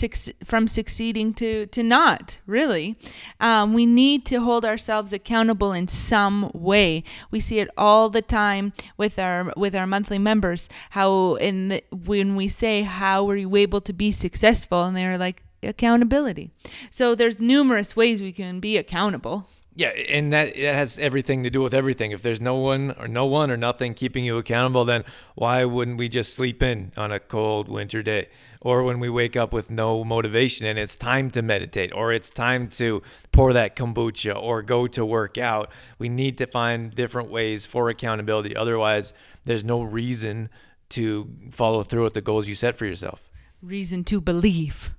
from 0.44 0.68
succeeding 0.68 1.34
to 1.36 1.66
to 1.68 1.84
not. 1.84 2.38
Really, 2.46 2.98
um, 3.40 3.74
we 3.74 3.86
need 3.86 4.26
to 4.26 4.42
hold 4.42 4.66
ourselves 4.66 5.14
accountable 5.14 5.72
in 5.72 5.88
some 5.88 6.52
way. 6.54 7.06
We 7.32 7.40
see 7.40 7.60
it 7.60 7.70
all 7.78 8.10
the 8.10 8.22
time 8.22 8.74
with 8.98 9.18
our 9.18 9.54
with 9.56 9.74
our 9.74 9.88
monthly 9.88 10.20
members. 10.20 10.68
How 10.90 11.36
in 11.36 11.70
the, 11.70 11.84
when 11.92 12.36
we 12.36 12.50
say 12.50 12.82
how 12.82 13.24
were 13.24 13.38
you 13.38 13.56
able 13.56 13.80
to 13.80 13.94
be 13.94 14.12
successful, 14.12 14.84
and 14.84 14.98
they're 14.98 15.18
like 15.18 15.44
accountability. 15.66 16.52
So 16.90 17.16
there's 17.16 17.40
numerous 17.40 17.96
ways 17.96 18.22
we 18.22 18.32
can 18.32 18.60
be 18.60 18.78
accountable. 18.78 19.48
Yeah, 19.76 19.88
and 19.88 20.32
that 20.32 20.56
it 20.56 20.76
has 20.76 21.00
everything 21.00 21.42
to 21.44 21.50
do 21.50 21.62
with 21.64 21.74
everything. 21.74 22.12
If 22.12 22.22
there's 22.22 22.40
no 22.40 22.56
one 22.56 22.92
or 23.00 23.08
no 23.08 23.26
one 23.26 23.50
or 23.50 23.58
nothing 23.58 23.96
keeping 23.96 24.24
you 24.24 24.38
accountable, 24.38 24.86
then 24.86 25.04
why 25.34 25.66
wouldn't 25.66 25.98
we 25.98 26.10
just 26.10 26.36
sleep 26.36 26.62
in 26.62 26.92
on 26.96 27.12
a 27.12 27.20
cold 27.20 27.68
winter 27.68 28.04
day? 28.04 28.30
Or 28.62 28.84
when 28.84 29.00
we 29.00 29.10
wake 29.10 29.36
up 29.36 29.52
with 29.52 29.72
no 29.72 30.04
motivation 30.04 30.68
and 30.68 30.78
it's 30.78 30.96
time 30.96 31.32
to 31.32 31.42
meditate 31.42 31.92
or 31.92 32.14
it's 32.14 32.30
time 32.30 32.68
to 32.70 33.02
pour 33.32 33.52
that 33.54 33.76
kombucha 33.76 34.40
or 34.40 34.62
go 34.62 34.86
to 34.86 35.04
work 35.04 35.40
out, 35.40 35.72
we 35.98 36.08
need 36.08 36.38
to 36.38 36.46
find 36.46 36.94
different 36.94 37.32
ways 37.32 37.66
for 37.66 37.90
accountability. 37.90 38.56
Otherwise, 38.56 39.16
there's 39.44 39.64
no 39.64 39.82
reason 39.82 40.50
to 40.90 41.28
follow 41.50 41.82
through 41.82 42.04
with 42.04 42.14
the 42.14 42.22
goals 42.22 42.48
you 42.48 42.54
set 42.54 42.78
for 42.78 42.86
yourself. 42.86 43.24
Reason 43.64 44.04
to 44.04 44.22
believe. 44.22 44.94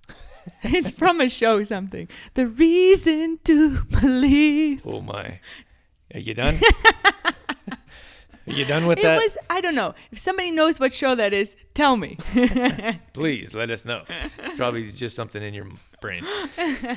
it's 0.62 0.90
from 0.90 1.20
a 1.20 1.28
show 1.28 1.62
something. 1.64 2.08
The 2.34 2.46
reason 2.48 3.38
to 3.44 3.84
believe. 3.84 4.82
Oh 4.86 5.00
my. 5.00 5.40
Are 6.12 6.20
you 6.20 6.34
done? 6.34 6.58
Are 8.46 8.52
you 8.52 8.66
done 8.66 8.86
with 8.86 8.98
It 8.98 9.02
that? 9.04 9.16
was 9.16 9.38
I 9.48 9.62
don't 9.62 9.74
know. 9.74 9.94
If 10.12 10.18
somebody 10.18 10.50
knows 10.50 10.78
what 10.78 10.92
show 10.92 11.14
that 11.14 11.32
is, 11.32 11.56
tell 11.72 11.96
me. 11.96 12.18
Please 13.14 13.54
let 13.54 13.70
us 13.70 13.86
know. 13.86 14.02
It's 14.38 14.56
probably 14.56 14.90
just 14.92 15.16
something 15.16 15.42
in 15.42 15.54
your 15.54 15.66
brain. 16.02 16.26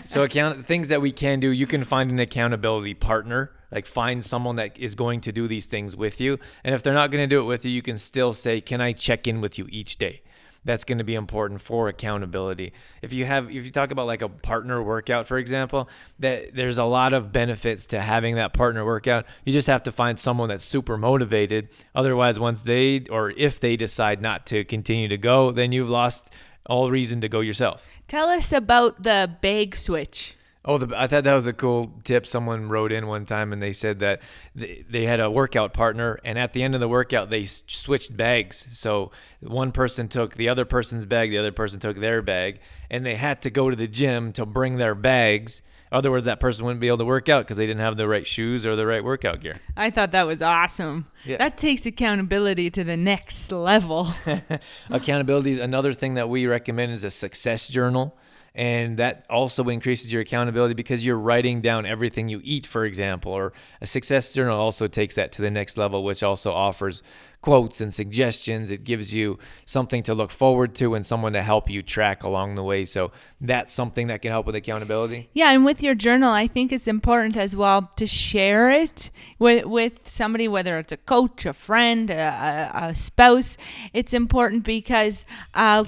So 0.07 0.23
account 0.23 0.65
things 0.65 0.89
that 0.89 1.01
we 1.01 1.11
can 1.13 1.39
do, 1.39 1.49
you 1.51 1.65
can 1.65 1.85
find 1.85 2.11
an 2.11 2.19
accountability 2.19 2.95
partner. 2.95 3.53
Like 3.71 3.85
find 3.85 4.25
someone 4.25 4.57
that 4.57 4.77
is 4.77 4.95
going 4.95 5.21
to 5.21 5.31
do 5.31 5.47
these 5.47 5.67
things 5.67 5.95
with 5.95 6.19
you. 6.19 6.37
And 6.65 6.75
if 6.75 6.83
they're 6.83 6.93
not 6.93 7.11
going 7.11 7.23
to 7.23 7.33
do 7.33 7.39
it 7.39 7.45
with 7.45 7.63
you, 7.63 7.71
you 7.71 7.81
can 7.81 7.97
still 7.97 8.33
say, 8.33 8.59
"Can 8.61 8.79
I 8.81 8.91
check 8.91 9.25
in 9.27 9.39
with 9.41 9.57
you 9.57 9.67
each 9.69 9.97
day?" 9.97 10.21
That's 10.67 10.83
going 10.83 10.99
to 10.99 11.03
be 11.03 11.15
important 11.15 11.61
for 11.61 11.87
accountability. 11.87 12.73
If 13.01 13.13
you 13.13 13.25
have 13.25 13.49
if 13.49 13.65
you 13.65 13.71
talk 13.71 13.91
about 13.91 14.05
like 14.05 14.21
a 14.21 14.29
partner 14.29 14.83
workout 14.83 15.25
for 15.25 15.39
example, 15.39 15.89
that 16.19 16.53
there's 16.53 16.77
a 16.77 16.83
lot 16.83 17.13
of 17.13 17.31
benefits 17.31 17.87
to 17.87 18.01
having 18.01 18.35
that 18.35 18.53
partner 18.53 18.85
workout. 18.85 19.25
You 19.45 19.53
just 19.53 19.67
have 19.67 19.81
to 19.83 19.91
find 19.91 20.19
someone 20.19 20.49
that's 20.49 20.65
super 20.65 20.97
motivated. 20.97 21.69
Otherwise, 21.95 22.39
once 22.39 22.61
they 22.61 23.05
or 23.09 23.31
if 23.31 23.59
they 23.59 23.75
decide 23.75 24.21
not 24.21 24.45
to 24.47 24.63
continue 24.65 25.07
to 25.07 25.17
go, 25.17 25.51
then 25.51 25.71
you've 25.71 25.89
lost 25.89 26.31
all 26.67 26.91
reason 26.91 27.21
to 27.21 27.29
go 27.29 27.39
yourself. 27.39 27.87
tell 28.07 28.29
us 28.29 28.51
about 28.51 29.03
the 29.03 29.31
bag 29.41 29.75
switch. 29.75 30.36
Oh, 30.67 30.77
the, 30.77 30.99
I 30.99 31.07
thought 31.07 31.23
that 31.23 31.33
was 31.33 31.47
a 31.47 31.53
cool 31.53 31.93
tip. 32.03 32.27
Someone 32.27 32.67
wrote 32.67 32.91
in 32.91 33.07
one 33.07 33.25
time 33.25 33.53
and 33.53 33.61
they 33.61 33.71
said 33.71 33.99
that 33.99 34.21
they, 34.53 34.83
they 34.89 35.05
had 35.05 35.21
a 35.21 35.31
workout 35.31 35.73
partner, 35.73 36.19
and 36.25 36.37
at 36.37 36.51
the 36.51 36.61
end 36.61 36.75
of 36.75 36.81
the 36.81 36.89
workout, 36.89 37.29
they 37.29 37.45
switched 37.45 38.15
bags. 38.15 38.67
So 38.73 39.11
one 39.39 39.71
person 39.71 40.09
took 40.09 40.35
the 40.35 40.49
other 40.49 40.65
person's 40.65 41.05
bag, 41.05 41.29
the 41.29 41.37
other 41.37 41.53
person 41.53 41.79
took 41.79 41.97
their 41.99 42.21
bag, 42.21 42.59
and 42.91 43.05
they 43.05 43.15
had 43.15 43.41
to 43.43 43.49
go 43.49 43.69
to 43.69 43.77
the 43.77 43.87
gym 43.87 44.33
to 44.33 44.45
bring 44.45 44.75
their 44.75 44.93
bags. 44.93 45.61
Otherwise, 45.89 46.25
that 46.25 46.41
person 46.41 46.65
wouldn't 46.65 46.81
be 46.81 46.87
able 46.87 46.97
to 46.97 47.05
work 47.05 47.29
out 47.29 47.45
because 47.45 47.55
they 47.55 47.65
didn't 47.65 47.79
have 47.79 47.95
the 47.95 48.07
right 48.09 48.27
shoes 48.27 48.65
or 48.65 48.75
the 48.75 48.85
right 48.85 49.05
workout 49.05 49.39
gear. 49.39 49.55
I 49.77 49.89
thought 49.89 50.11
that 50.11 50.27
was 50.27 50.41
awesome. 50.41 51.07
Yeah. 51.23 51.37
That 51.37 51.57
takes 51.57 51.85
accountability 51.85 52.69
to 52.71 52.83
the 52.83 52.97
next 52.97 53.49
level. 53.53 54.13
Accountability 54.89 55.51
is 55.51 55.59
another 55.59 55.93
thing 55.93 56.15
that 56.15 56.27
we 56.27 56.45
recommend 56.45 56.91
is 56.91 57.05
a 57.05 57.09
success 57.09 57.69
journal. 57.69 58.17
And 58.57 58.97
that 58.97 59.23
also 59.29 59.69
increases 59.69 60.11
your 60.11 60.23
accountability 60.23 60.73
because 60.73 61.05
you're 61.05 61.19
writing 61.19 61.61
down 61.61 61.85
everything 61.85 62.27
you 62.27 62.41
eat, 62.43 62.65
for 62.65 62.85
example. 62.85 63.31
Or 63.31 63.53
a 63.81 63.85
success 63.85 64.33
journal 64.33 64.59
also 64.59 64.87
takes 64.87 65.13
that 65.13 65.31
to 65.33 65.43
the 65.43 65.51
next 65.51 65.77
level, 65.77 66.03
which 66.03 66.23
also 66.23 66.51
offers 66.51 67.03
quotes 67.41 67.79
and 67.79 67.93
suggestions. 67.93 68.71
It 68.71 68.83
gives 68.83 69.13
you 69.13 69.37
something 69.65 70.03
to 70.03 70.13
look 70.13 70.31
forward 70.31 70.75
to 70.75 70.95
and 70.95 71.05
someone 71.05 71.33
to 71.33 71.41
help 71.41 71.69
you 71.69 71.81
track 71.81 72.23
along 72.23 72.55
the 72.55 72.63
way. 72.63 72.85
So 72.85 73.11
that's 73.39 73.73
something 73.73 74.07
that 74.07 74.21
can 74.21 74.31
help 74.31 74.45
with 74.45 74.55
accountability. 74.55 75.29
Yeah, 75.33 75.51
and 75.51 75.63
with 75.63 75.83
your 75.83 75.95
journal, 75.95 76.31
I 76.31 76.47
think 76.47 76.71
it's 76.71 76.87
important 76.87 77.37
as 77.37 77.55
well 77.55 77.91
to 77.97 78.07
share 78.07 78.69
it 78.69 79.11
with 79.39 79.65
with 79.65 80.09
somebody, 80.09 80.47
whether 80.47 80.79
it's 80.79 80.91
a 80.91 80.97
coach, 80.97 81.45
a 81.45 81.53
friend, 81.53 82.09
a, 82.09 82.71
a, 82.73 82.95
spouse. 82.95 83.57
It's 83.93 84.13
important 84.13 84.63
because 84.63 85.25
uh, 85.53 85.83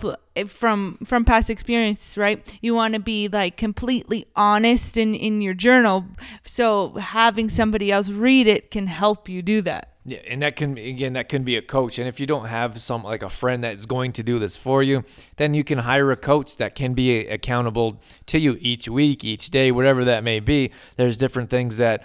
from 0.48 1.00
from 1.04 1.26
past 1.26 1.50
experience, 1.50 2.18
right? 2.18 2.58
You 2.62 2.76
want 2.76 2.94
to 2.94 3.00
be 3.00 3.28
like 3.28 3.58
completely 3.58 4.28
honest 4.36 4.98
in 4.98 5.16
in 5.16 5.42
your 5.42 5.56
journal, 5.56 6.06
so 6.46 6.94
having 6.94 7.50
somebody 7.50 7.92
else 7.92 8.10
read 8.10 8.48
it 8.48 8.72
can 8.72 8.88
help 8.88 9.28
you 9.28 9.42
do 9.42 9.62
that. 9.64 9.89
Yeah, 10.06 10.20
and 10.28 10.42
that 10.42 10.56
can 10.56 10.78
again 10.78 11.14
that 11.14 11.28
can 11.30 11.44
be 11.44 11.56
a 11.56 11.62
coach. 11.62 12.00
And 12.00 12.08
if 12.08 12.20
you 12.20 12.26
don't 12.26 12.46
have 12.46 12.80
some 12.82 13.04
like 13.04 13.22
a 13.22 13.30
friend 13.30 13.64
that's 13.64 13.86
going 13.86 14.14
to 14.14 14.24
do 14.24 14.40
this 14.40 14.56
for 14.56 14.82
you, 14.82 15.04
then 15.36 15.54
you 15.54 15.64
can 15.64 15.80
hire 15.80 16.12
a 16.12 16.16
coach 16.16 16.58
that 16.58 16.74
can 16.74 16.94
be 16.94 17.28
accountable 17.28 18.02
to 18.28 18.40
you 18.40 18.58
each 18.62 18.88
week, 18.88 19.24
each 19.24 19.50
day, 19.50 19.72
whatever 19.72 20.06
that 20.06 20.24
may 20.24 20.40
be. 20.40 20.72
There's 20.96 21.18
different 21.18 21.50
things 21.50 21.78
that 21.78 22.04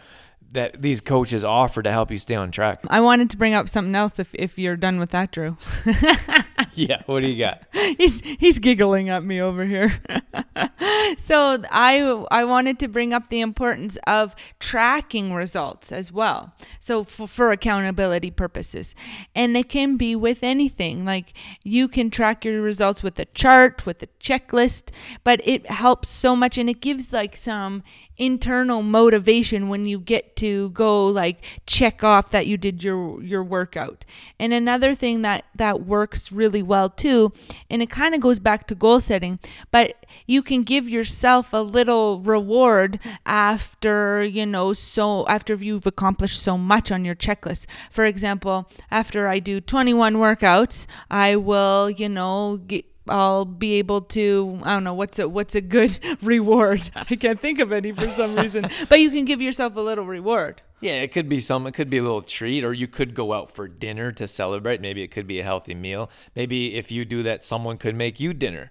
that 0.52 0.82
these 0.82 1.00
coaches 1.00 1.44
offer 1.44 1.82
to 1.82 1.90
help 1.90 2.10
you 2.10 2.18
stay 2.18 2.34
on 2.34 2.50
track. 2.50 2.80
I 2.88 3.00
wanted 3.00 3.30
to 3.30 3.36
bring 3.36 3.54
up 3.54 3.68
something 3.68 3.94
else 3.94 4.18
if 4.18 4.34
if 4.34 4.58
you're 4.58 4.76
done 4.76 4.98
with 4.98 5.10
that, 5.10 5.30
Drew. 5.30 5.56
yeah. 6.74 7.02
What 7.06 7.20
do 7.20 7.28
you 7.28 7.38
got? 7.38 7.62
he's 7.96 8.20
he's 8.38 8.58
giggling 8.58 9.08
at 9.08 9.24
me 9.24 9.40
over 9.40 9.64
here. 9.64 10.00
so 11.16 11.62
I 11.70 12.24
I 12.30 12.44
wanted 12.44 12.78
to 12.80 12.88
bring 12.88 13.12
up 13.12 13.28
the 13.28 13.40
importance 13.40 13.96
of 14.06 14.34
tracking 14.58 15.32
results 15.32 15.92
as 15.92 16.12
well. 16.12 16.54
So 16.80 17.04
for, 17.04 17.26
for 17.26 17.50
accountability 17.50 18.30
purposes, 18.30 18.94
and 19.34 19.56
it 19.56 19.68
can 19.68 19.96
be 19.96 20.14
with 20.16 20.42
anything. 20.42 21.04
Like 21.04 21.32
you 21.62 21.88
can 21.88 22.10
track 22.10 22.44
your 22.44 22.62
results 22.62 23.02
with 23.02 23.18
a 23.18 23.26
chart, 23.26 23.86
with 23.86 24.02
a 24.02 24.08
checklist, 24.20 24.90
but 25.22 25.40
it 25.44 25.70
helps 25.70 26.08
so 26.08 26.36
much, 26.36 26.58
and 26.58 26.68
it 26.68 26.80
gives 26.80 27.12
like 27.12 27.36
some 27.36 27.82
internal 28.16 28.80
motivation 28.80 29.68
when 29.68 29.86
you 29.86 29.98
get 29.98 30.36
to 30.36 30.70
go 30.70 31.04
like 31.04 31.44
check 31.66 32.04
off 32.04 32.30
that 32.30 32.46
you 32.46 32.56
did 32.56 32.82
your 32.84 33.22
your 33.22 33.42
workout. 33.42 34.04
And 34.38 34.52
another 34.52 34.94
thing 34.94 35.22
that 35.22 35.44
that 35.56 35.82
works 35.82 36.30
really 36.30 36.43
well 36.62 36.88
too, 36.88 37.32
and 37.70 37.82
it 37.82 37.90
kind 37.90 38.14
of 38.14 38.20
goes 38.20 38.38
back 38.38 38.66
to 38.68 38.74
goal 38.74 39.00
setting, 39.00 39.38
but 39.70 40.06
you 40.26 40.42
can 40.42 40.62
give 40.62 40.88
yourself 40.88 41.52
a 41.52 41.58
little 41.58 42.20
reward 42.20 42.98
after, 43.26 44.22
you 44.24 44.46
know, 44.46 44.72
so 44.72 45.26
after 45.26 45.54
you've 45.54 45.86
accomplished 45.86 46.42
so 46.42 46.56
much 46.56 46.90
on 46.90 47.04
your 47.04 47.14
checklist. 47.14 47.66
For 47.90 48.04
example, 48.04 48.70
after 48.90 49.28
I 49.28 49.38
do 49.38 49.60
21 49.60 50.14
workouts, 50.14 50.86
I 51.10 51.36
will, 51.36 51.90
you 51.90 52.08
know, 52.08 52.58
get 52.66 52.84
I'll 53.08 53.44
be 53.44 53.74
able 53.74 54.00
to 54.00 54.60
I 54.62 54.74
don't 54.74 54.84
know 54.84 54.94
what's 54.94 55.18
a 55.18 55.28
what's 55.28 55.54
a 55.54 55.60
good 55.60 55.98
reward. 56.22 56.90
I 56.94 57.16
can't 57.16 57.38
think 57.38 57.58
of 57.58 57.72
any 57.72 57.92
for 57.92 58.08
some 58.08 58.34
reason. 58.36 58.68
but 58.88 59.00
you 59.00 59.10
can 59.10 59.24
give 59.24 59.42
yourself 59.42 59.76
a 59.76 59.80
little 59.80 60.06
reward. 60.06 60.62
Yeah, 60.80 61.00
it 61.00 61.12
could 61.12 61.28
be 61.28 61.40
some. 61.40 61.66
It 61.66 61.72
could 61.72 61.88
be 61.88 61.98
a 61.98 62.02
little 62.02 62.22
treat, 62.22 62.64
or 62.64 62.72
you 62.72 62.86
could 62.86 63.14
go 63.14 63.32
out 63.32 63.54
for 63.54 63.68
dinner 63.68 64.12
to 64.12 64.28
celebrate. 64.28 64.80
Maybe 64.80 65.02
it 65.02 65.10
could 65.10 65.26
be 65.26 65.40
a 65.40 65.42
healthy 65.42 65.74
meal. 65.74 66.10
Maybe 66.36 66.74
if 66.74 66.92
you 66.92 67.04
do 67.04 67.22
that, 67.22 67.42
someone 67.42 67.78
could 67.78 67.94
make 67.94 68.20
you 68.20 68.34
dinner. 68.34 68.70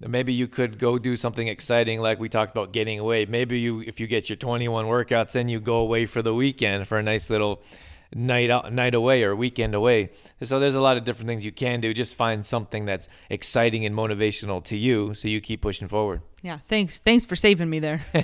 Maybe 0.00 0.32
you 0.32 0.46
could 0.46 0.78
go 0.78 0.96
do 0.98 1.16
something 1.16 1.48
exciting, 1.48 2.00
like 2.00 2.20
we 2.20 2.28
talked 2.28 2.52
about 2.52 2.72
getting 2.72 3.00
away. 3.00 3.26
Maybe 3.26 3.58
you, 3.58 3.80
if 3.80 3.98
you 3.98 4.06
get 4.06 4.28
your 4.28 4.36
21 4.36 4.86
workouts, 4.86 5.32
then 5.32 5.48
you 5.48 5.58
go 5.58 5.76
away 5.76 6.06
for 6.06 6.22
the 6.22 6.32
weekend 6.32 6.86
for 6.86 6.98
a 6.98 7.02
nice 7.02 7.28
little 7.28 7.60
night 8.14 8.50
out, 8.50 8.72
night 8.72 8.94
away 8.94 9.22
or 9.22 9.36
weekend 9.36 9.74
away. 9.74 10.10
So 10.42 10.58
there's 10.58 10.74
a 10.74 10.80
lot 10.80 10.96
of 10.96 11.04
different 11.04 11.28
things 11.28 11.44
you 11.44 11.52
can 11.52 11.80
do. 11.80 11.92
Just 11.92 12.14
find 12.14 12.44
something 12.44 12.84
that's 12.84 13.08
exciting 13.28 13.84
and 13.84 13.94
motivational 13.94 14.62
to 14.64 14.76
you, 14.76 15.14
so 15.14 15.28
you 15.28 15.40
keep 15.40 15.60
pushing 15.60 15.88
forward. 15.88 16.22
Yeah, 16.42 16.58
thanks. 16.68 16.98
Thanks 16.98 17.26
for 17.26 17.34
saving 17.36 17.68
me 17.68 17.80
there. 17.80 18.00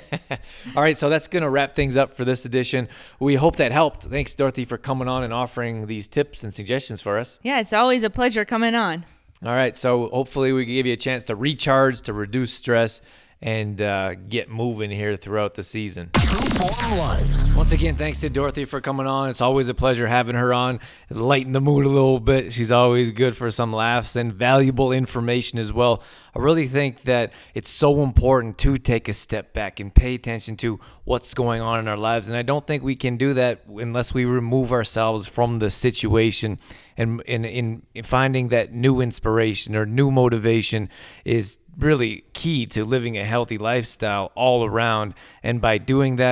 All 0.75 0.81
right, 0.81 0.97
so 0.97 1.09
that's 1.09 1.27
going 1.27 1.43
to 1.43 1.49
wrap 1.49 1.75
things 1.75 1.97
up 1.97 2.15
for 2.15 2.23
this 2.23 2.45
edition. 2.45 2.87
We 3.19 3.35
hope 3.35 3.57
that 3.57 3.71
helped. 3.71 4.03
Thanks, 4.03 4.33
Dorothy, 4.33 4.63
for 4.65 4.77
coming 4.77 5.07
on 5.07 5.23
and 5.23 5.33
offering 5.33 5.87
these 5.87 6.07
tips 6.07 6.43
and 6.43 6.53
suggestions 6.53 7.01
for 7.01 7.17
us. 7.19 7.39
yeah, 7.43 7.59
it's 7.59 7.73
always 7.73 8.03
a 8.03 8.09
pleasure 8.09 8.45
coming 8.45 8.73
on. 8.73 9.05
All 9.43 9.53
right, 9.53 9.75
so 9.75 10.07
hopefully 10.07 10.53
we 10.53 10.65
give 10.65 10.85
you 10.85 10.93
a 10.93 10.97
chance 10.97 11.25
to 11.25 11.35
recharge, 11.35 12.01
to 12.03 12.13
reduce 12.13 12.53
stress, 12.53 13.01
and 13.41 13.81
uh, 13.81 14.15
get 14.15 14.49
moving 14.49 14.89
here 14.89 15.17
throughout 15.17 15.55
the 15.55 15.63
season. 15.63 16.09
Life. 16.35 17.55
Once 17.55 17.71
again, 17.71 17.95
thanks 17.95 18.19
to 18.19 18.29
Dorothy 18.29 18.65
for 18.65 18.81
coming 18.81 19.07
on. 19.07 19.29
It's 19.29 19.39
always 19.39 19.69
a 19.69 19.73
pleasure 19.73 20.07
having 20.07 20.35
her 20.35 20.53
on. 20.53 20.81
Lighten 21.09 21.53
the 21.53 21.61
mood 21.61 21.85
a 21.85 21.89
little 21.89 22.19
bit. 22.19 22.51
She's 22.51 22.71
always 22.71 23.11
good 23.11 23.37
for 23.37 23.49
some 23.49 23.71
laughs 23.71 24.17
and 24.17 24.33
valuable 24.33 24.91
information 24.91 25.59
as 25.59 25.71
well. 25.71 26.03
I 26.35 26.39
really 26.39 26.67
think 26.67 27.03
that 27.03 27.31
it's 27.53 27.69
so 27.69 28.03
important 28.03 28.57
to 28.59 28.75
take 28.75 29.07
a 29.07 29.13
step 29.13 29.53
back 29.53 29.79
and 29.79 29.93
pay 29.93 30.15
attention 30.15 30.57
to 30.57 30.79
what's 31.05 31.33
going 31.33 31.61
on 31.61 31.79
in 31.79 31.87
our 31.87 31.97
lives. 31.97 32.27
And 32.27 32.35
I 32.35 32.41
don't 32.41 32.67
think 32.67 32.83
we 32.83 32.97
can 32.97 33.15
do 33.15 33.33
that 33.35 33.61
unless 33.67 34.13
we 34.13 34.25
remove 34.25 34.73
ourselves 34.73 35.27
from 35.27 35.59
the 35.59 35.69
situation 35.69 36.57
and 36.97 37.21
in 37.21 37.83
finding 38.03 38.49
that 38.49 38.73
new 38.73 38.99
inspiration 38.99 39.75
or 39.75 39.85
new 39.85 40.11
motivation 40.11 40.89
is 41.23 41.57
really 41.77 42.23
key 42.31 42.65
to 42.65 42.85
living 42.85 43.17
a 43.17 43.25
healthy 43.25 43.57
lifestyle 43.57 44.31
all 44.33 44.63
around. 44.63 45.13
And 45.43 45.59
by 45.59 45.77
doing 45.77 46.15
that, 46.17 46.24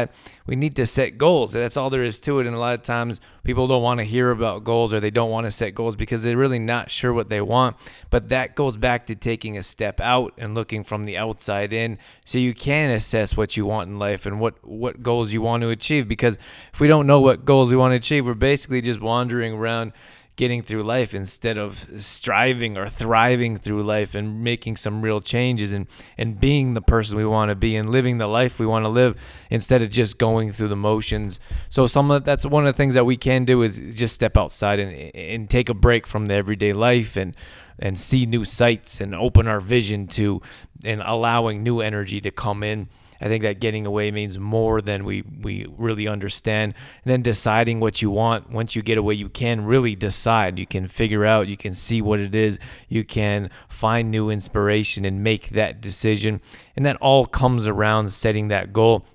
we 0.46 0.56
need 0.56 0.76
to 0.76 0.86
set 0.86 1.18
goals. 1.18 1.54
That's 1.54 1.78
all 1.78 1.90
there 1.90 2.04
is 2.04 2.20
to 2.22 2.40
it. 2.40 2.48
And 2.48 2.56
a 2.56 2.60
lot 2.60 2.74
of 2.74 2.82
times 2.82 3.22
people 3.44 3.68
don't 3.68 3.82
want 3.82 4.00
to 4.00 4.04
hear 4.04 4.32
about 4.32 4.64
goals 4.64 4.94
or 4.94 5.00
they 5.00 5.12
don't 5.12 5.30
want 5.30 5.46
to 5.46 5.52
set 5.52 5.74
goals 5.76 5.96
because 5.96 6.24
they're 6.24 6.38
really 6.38 6.60
not 6.60 6.92
sure 6.92 7.14
what 7.14 7.30
they 7.30 7.42
want. 7.42 7.78
But 8.10 8.30
that 8.30 8.56
goes 8.56 8.78
back 8.78 9.06
to 9.08 9.16
taking 9.16 9.58
a 9.58 9.64
step 9.64 10.02
out 10.02 10.34
and 10.38 10.54
looking 10.54 10.84
from 10.84 11.06
the 11.06 11.18
outside 11.18 11.72
in 11.72 11.98
so 12.26 12.38
you 12.38 12.54
can 12.54 12.90
assess 12.90 13.38
what 13.38 13.56
you 13.56 13.66
want 13.66 13.90
in 13.90 14.00
life 14.00 14.26
and 14.26 14.40
what, 14.40 14.56
what 14.68 15.02
goals 15.02 15.34
you 15.34 15.42
want 15.42 15.62
to 15.62 15.70
achieve. 15.70 16.08
Because 16.08 16.38
if 16.74 16.80
we 16.80 16.88
don't 16.88 17.08
know 17.08 17.22
what 17.22 17.46
goals 17.46 17.70
we 17.70 17.78
want 17.78 17.92
to 17.92 17.98
achieve, 17.98 18.26
we're 18.26 18.34
basically 18.34 18.82
just 18.82 19.02
wandering 19.02 19.54
around 19.54 19.94
getting 20.36 20.64
through 20.64 20.84
life 20.84 21.14
instead 21.14 21.58
of 21.58 21.88
striving 21.98 22.78
or 22.78 22.88
thriving 22.88 23.58
through 23.58 23.84
life 23.84 24.16
and 24.16 24.44
making 24.44 24.76
some 24.76 25.02
real 25.02 25.22
changes 25.22 25.72
and, 25.72 25.88
and 26.18 26.40
being 26.40 26.74
the 26.74 26.82
person 26.82 27.18
we 27.18 27.26
want 27.26 27.50
to 27.50 27.56
be 27.56 27.76
and 27.76 27.90
living 27.90 28.18
the 28.18 28.28
life 28.28 28.60
we 28.60 28.66
want 28.66 28.84
to 28.84 28.90
live 28.90 29.16
instead 29.50 29.82
of 29.82 29.92
just 29.92 30.18
going 30.18 30.52
through 30.52 30.68
the 30.68 30.76
motions. 30.76 31.40
So 31.70 31.86
some 31.86 32.10
of 32.10 32.26
that's 32.26 32.46
one 32.46 32.66
of 32.66 32.74
the 32.74 32.78
things 32.78 32.96
that 32.96 33.06
we 33.06 33.16
can 33.18 33.46
do 33.46 33.62
is 33.62 33.80
just 33.96 34.16
step 34.16 34.36
outside 34.36 34.80
and, 34.80 35.16
and 35.16 35.50
take 35.50 35.70
a 35.70 35.74
break 35.74 36.08
from 36.08 36.26
the 36.26 36.34
everyday 36.34 36.74
life 36.74 37.16
and 37.16 37.36
and 37.80 38.00
see 38.00 38.26
new 38.26 38.46
sights 38.46 39.02
and 39.02 39.14
open 39.14 39.48
our 39.48 39.60
vision 39.60 40.08
to 40.08 40.42
and 40.84 41.02
allowing 41.06 41.64
new 41.64 41.80
energy 41.80 42.20
to 42.22 42.32
come 42.32 42.64
in. 42.64 42.90
I 43.24 43.28
think 43.28 43.42
that 43.44 43.62
getting 43.62 43.86
away 43.86 44.12
means 44.12 44.38
more 44.38 44.82
than 44.82 45.06
we, 45.06 45.22
we 45.22 45.66
really 45.78 46.10
understand. 46.10 46.74
And 47.06 47.12
then 47.12 47.22
deciding 47.22 47.80
what 47.80 48.02
you 48.02 48.12
want. 48.12 48.52
Once 48.52 48.76
you 48.76 48.82
get 48.82 48.98
away, 48.98 49.14
you 49.14 49.30
can 49.30 49.64
really 49.64 49.96
decide. 49.96 50.60
You 50.60 50.68
can 50.68 50.90
figure 50.90 51.24
out, 51.24 51.48
you 51.48 51.56
can 51.56 51.74
see 51.74 52.02
what 52.02 52.20
it 52.20 52.36
is, 52.36 52.60
you 52.90 53.06
can 53.06 53.50
find 53.70 54.12
new 54.12 54.30
inspiration 54.30 55.06
and 55.06 55.24
make 55.24 55.52
that 55.52 55.80
decision. 55.80 56.42
And 56.76 56.86
that 56.86 56.98
all 56.98 57.26
comes 57.26 57.66
around 57.66 58.12
setting 58.12 58.50
that 58.50 58.74
goal 58.74 59.06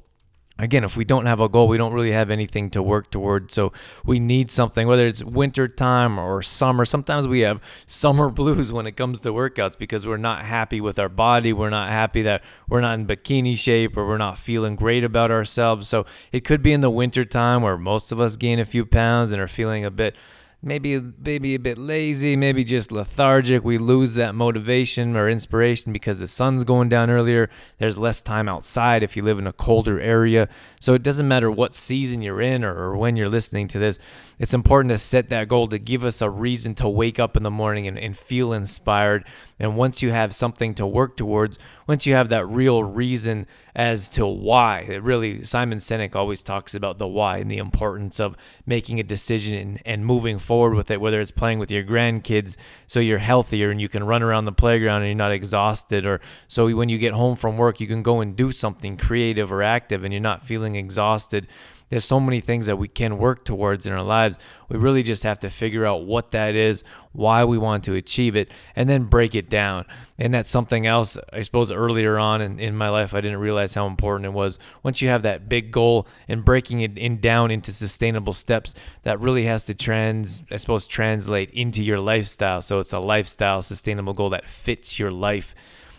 again, 0.58 0.84
if 0.84 0.96
we 0.96 1.04
don't 1.04 1.26
have 1.26 1.40
a 1.40 1.48
goal, 1.48 1.68
we 1.68 1.78
don't 1.78 1.92
really 1.92 2.12
have 2.12 2.30
anything 2.30 2.70
to 2.70 2.82
work 2.82 3.10
toward. 3.10 3.52
So 3.52 3.72
we 4.04 4.18
need 4.18 4.50
something, 4.50 4.88
whether 4.88 5.06
it's 5.06 5.22
winter 5.22 5.68
time 5.68 6.18
or 6.18 6.42
summer. 6.42 6.84
Sometimes 6.84 7.28
we 7.28 7.40
have 7.40 7.62
summer 7.86 8.28
blues 8.28 8.72
when 8.72 8.86
it 8.86 8.96
comes 8.96 9.20
to 9.20 9.32
workouts 9.32 9.78
because 9.78 10.06
we're 10.06 10.16
not 10.16 10.44
happy 10.44 10.80
with 10.80 10.98
our 10.98 11.08
body. 11.08 11.52
We're 11.52 11.70
not 11.70 11.90
happy 11.90 12.22
that 12.22 12.42
we're 12.68 12.80
not 12.80 12.98
in 12.98 13.06
bikini 13.06 13.56
shape 13.56 13.96
or 13.96 14.06
we're 14.06 14.18
not 14.18 14.38
feeling 14.38 14.74
great 14.74 15.04
about 15.04 15.30
ourselves. 15.30 15.88
So 15.88 16.06
it 16.32 16.40
could 16.44 16.62
be 16.62 16.72
in 16.72 16.80
the 16.80 16.90
winter 16.90 17.24
time 17.24 17.62
where 17.62 17.78
most 17.78 18.10
of 18.12 18.20
us 18.20 18.36
gain 18.36 18.58
a 18.58 18.64
few 18.64 18.84
pounds 18.84 19.32
and 19.32 19.40
are 19.40 19.48
feeling 19.48 19.84
a 19.84 19.90
bit 19.90 20.16
maybe 20.60 21.00
maybe 21.00 21.54
a 21.54 21.58
bit 21.58 21.78
lazy, 21.78 22.34
maybe 22.34 22.64
just 22.64 22.90
lethargic. 22.90 23.64
We 23.64 23.78
lose 23.78 24.14
that 24.14 24.34
motivation 24.34 25.16
or 25.16 25.28
inspiration 25.28 25.92
because 25.92 26.18
the 26.18 26.26
sun's 26.26 26.64
going 26.64 26.88
down 26.88 27.10
earlier. 27.10 27.48
There's 27.78 27.96
less 27.96 28.22
time 28.22 28.48
outside 28.48 29.02
if 29.02 29.16
you 29.16 29.22
live 29.22 29.38
in 29.38 29.46
a 29.46 29.52
colder 29.52 30.00
area. 30.00 30.48
So 30.80 30.94
it 30.94 31.02
doesn't 31.02 31.28
matter 31.28 31.50
what 31.50 31.74
season 31.74 32.22
you're 32.22 32.40
in 32.40 32.64
or, 32.64 32.74
or 32.74 32.96
when 32.96 33.16
you're 33.16 33.28
listening 33.28 33.68
to 33.68 33.78
this. 33.78 33.98
It's 34.38 34.54
important 34.54 34.90
to 34.90 34.98
set 34.98 35.28
that 35.30 35.48
goal 35.48 35.68
to 35.68 35.78
give 35.78 36.04
us 36.04 36.20
a 36.20 36.30
reason 36.30 36.74
to 36.76 36.88
wake 36.88 37.18
up 37.18 37.36
in 37.36 37.42
the 37.42 37.50
morning 37.50 37.86
and, 37.86 37.98
and 37.98 38.16
feel 38.16 38.52
inspired. 38.52 39.24
And 39.58 39.76
once 39.76 40.02
you 40.02 40.10
have 40.12 40.34
something 40.34 40.74
to 40.74 40.86
work 40.86 41.16
towards, 41.16 41.58
once 41.86 42.06
you 42.06 42.14
have 42.14 42.28
that 42.28 42.46
real 42.46 42.84
reason 42.84 43.46
as 43.74 44.08
to 44.10 44.26
why, 44.26 44.80
it 44.80 45.02
really, 45.02 45.42
Simon 45.44 45.78
Sinek 45.78 46.14
always 46.14 46.42
talks 46.42 46.74
about 46.74 46.98
the 46.98 47.08
why 47.08 47.38
and 47.38 47.50
the 47.50 47.58
importance 47.58 48.20
of 48.20 48.36
making 48.66 49.00
a 49.00 49.02
decision 49.02 49.56
and, 49.56 49.82
and 49.84 50.06
moving 50.06 50.38
forward 50.38 50.74
with 50.74 50.90
it, 50.90 51.00
whether 51.00 51.20
it's 51.20 51.30
playing 51.30 51.58
with 51.58 51.70
your 51.70 51.84
grandkids 51.84 52.56
so 52.86 53.00
you're 53.00 53.18
healthier 53.18 53.70
and 53.70 53.80
you 53.80 53.88
can 53.88 54.04
run 54.04 54.22
around 54.22 54.44
the 54.44 54.52
playground 54.52 55.02
and 55.02 55.08
you're 55.08 55.16
not 55.16 55.32
exhausted, 55.32 56.06
or 56.06 56.20
so 56.46 56.74
when 56.74 56.88
you 56.88 56.98
get 56.98 57.12
home 57.12 57.34
from 57.34 57.56
work, 57.56 57.80
you 57.80 57.86
can 57.86 58.02
go 58.02 58.20
and 58.20 58.36
do 58.36 58.52
something 58.52 58.96
creative 58.96 59.52
or 59.52 59.62
active 59.62 60.04
and 60.04 60.12
you're 60.12 60.20
not 60.20 60.44
feeling 60.44 60.76
exhausted 60.76 61.48
there's 61.90 62.04
so 62.04 62.20
many 62.20 62.40
things 62.40 62.66
that 62.66 62.76
we 62.76 62.88
can 62.88 63.18
work 63.18 63.44
towards 63.44 63.86
in 63.86 63.92
our 63.92 64.02
lives. 64.02 64.38
We 64.68 64.76
really 64.76 65.02
just 65.02 65.22
have 65.22 65.38
to 65.40 65.50
figure 65.50 65.86
out 65.86 66.04
what 66.04 66.32
that 66.32 66.54
is, 66.54 66.84
why 67.12 67.44
we 67.44 67.56
want 67.56 67.84
to 67.84 67.94
achieve 67.94 68.36
it, 68.36 68.50
and 68.76 68.88
then 68.88 69.04
break 69.04 69.34
it 69.34 69.48
down. 69.48 69.86
And 70.18 70.34
that's 70.34 70.50
something 70.50 70.86
else, 70.86 71.16
I 71.32 71.42
suppose, 71.42 71.72
earlier 71.72 72.18
on 72.18 72.40
in, 72.40 72.60
in 72.60 72.76
my 72.76 72.88
life, 72.90 73.14
I 73.14 73.20
didn't 73.20 73.38
realize 73.38 73.74
how 73.74 73.86
important 73.86 74.26
it 74.26 74.32
was. 74.32 74.58
Once 74.82 75.00
you 75.00 75.08
have 75.08 75.22
that 75.22 75.48
big 75.48 75.70
goal 75.70 76.06
and 76.28 76.44
breaking 76.44 76.80
it 76.80 76.98
in 76.98 77.20
down 77.20 77.50
into 77.50 77.72
sustainable 77.72 78.34
steps, 78.34 78.74
that 79.02 79.20
really 79.20 79.44
has 79.44 79.64
to 79.66 79.74
trans, 79.74 80.42
I 80.50 80.56
suppose, 80.56 80.86
translate 80.86 81.50
into 81.50 81.82
your 81.82 81.98
lifestyle. 81.98 82.60
So 82.62 82.80
it's 82.80 82.92
a 82.92 83.00
lifestyle 83.00 83.62
sustainable 83.62 84.12
goal 84.12 84.30
that 84.30 84.48
fits 84.48 84.98
your 84.98 85.10
life. 85.10 85.54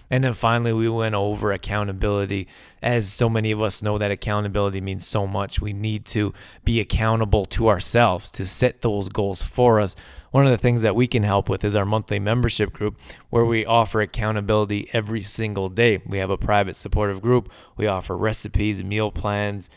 And 0.10 0.24
then 0.24 0.34
finally, 0.34 0.74
we 0.74 0.90
went 0.90 1.16
over 1.16 1.52
accountability. 1.52 2.48
As 2.82 3.12
so 3.12 3.30
many 3.30 3.52
of 3.52 3.62
us 3.62 3.82
know, 3.82 3.98
that 3.98 4.12
accountability 4.12 4.82
means 4.82 5.06
so 5.06 5.28
much. 5.28 5.62
We 5.62 5.74
need 5.74 6.06
to 6.08 6.34
be 6.64 6.80
accountable 6.80 7.46
to 7.48 7.70
ourselves 7.70 8.32
to 8.32 8.48
set 8.48 8.82
those 8.82 9.10
goals 9.10 9.42
for 9.42 9.80
us. 9.80 9.96
One 10.32 10.46
of 10.46 10.52
the 10.52 10.58
things 10.58 10.82
that 10.82 10.96
we 10.96 11.08
can 11.08 11.24
help 11.24 11.50
with 11.50 11.64
is 11.64 11.76
our 11.76 11.86
monthly 11.86 12.20
membership 12.20 12.74
group, 12.74 13.00
where 13.30 13.46
we 13.46 13.66
offer 13.66 14.02
accountability 14.02 14.90
every 14.94 15.22
single 15.22 15.70
day. 15.70 16.02
We 16.06 16.18
have 16.20 16.30
a 16.30 16.38
private 16.38 16.76
supportive 16.76 17.22
group, 17.22 17.52
we 17.78 17.88
offer 17.88 18.18
recipes, 18.18 18.84
meal 18.84 19.12
plans 19.12 19.70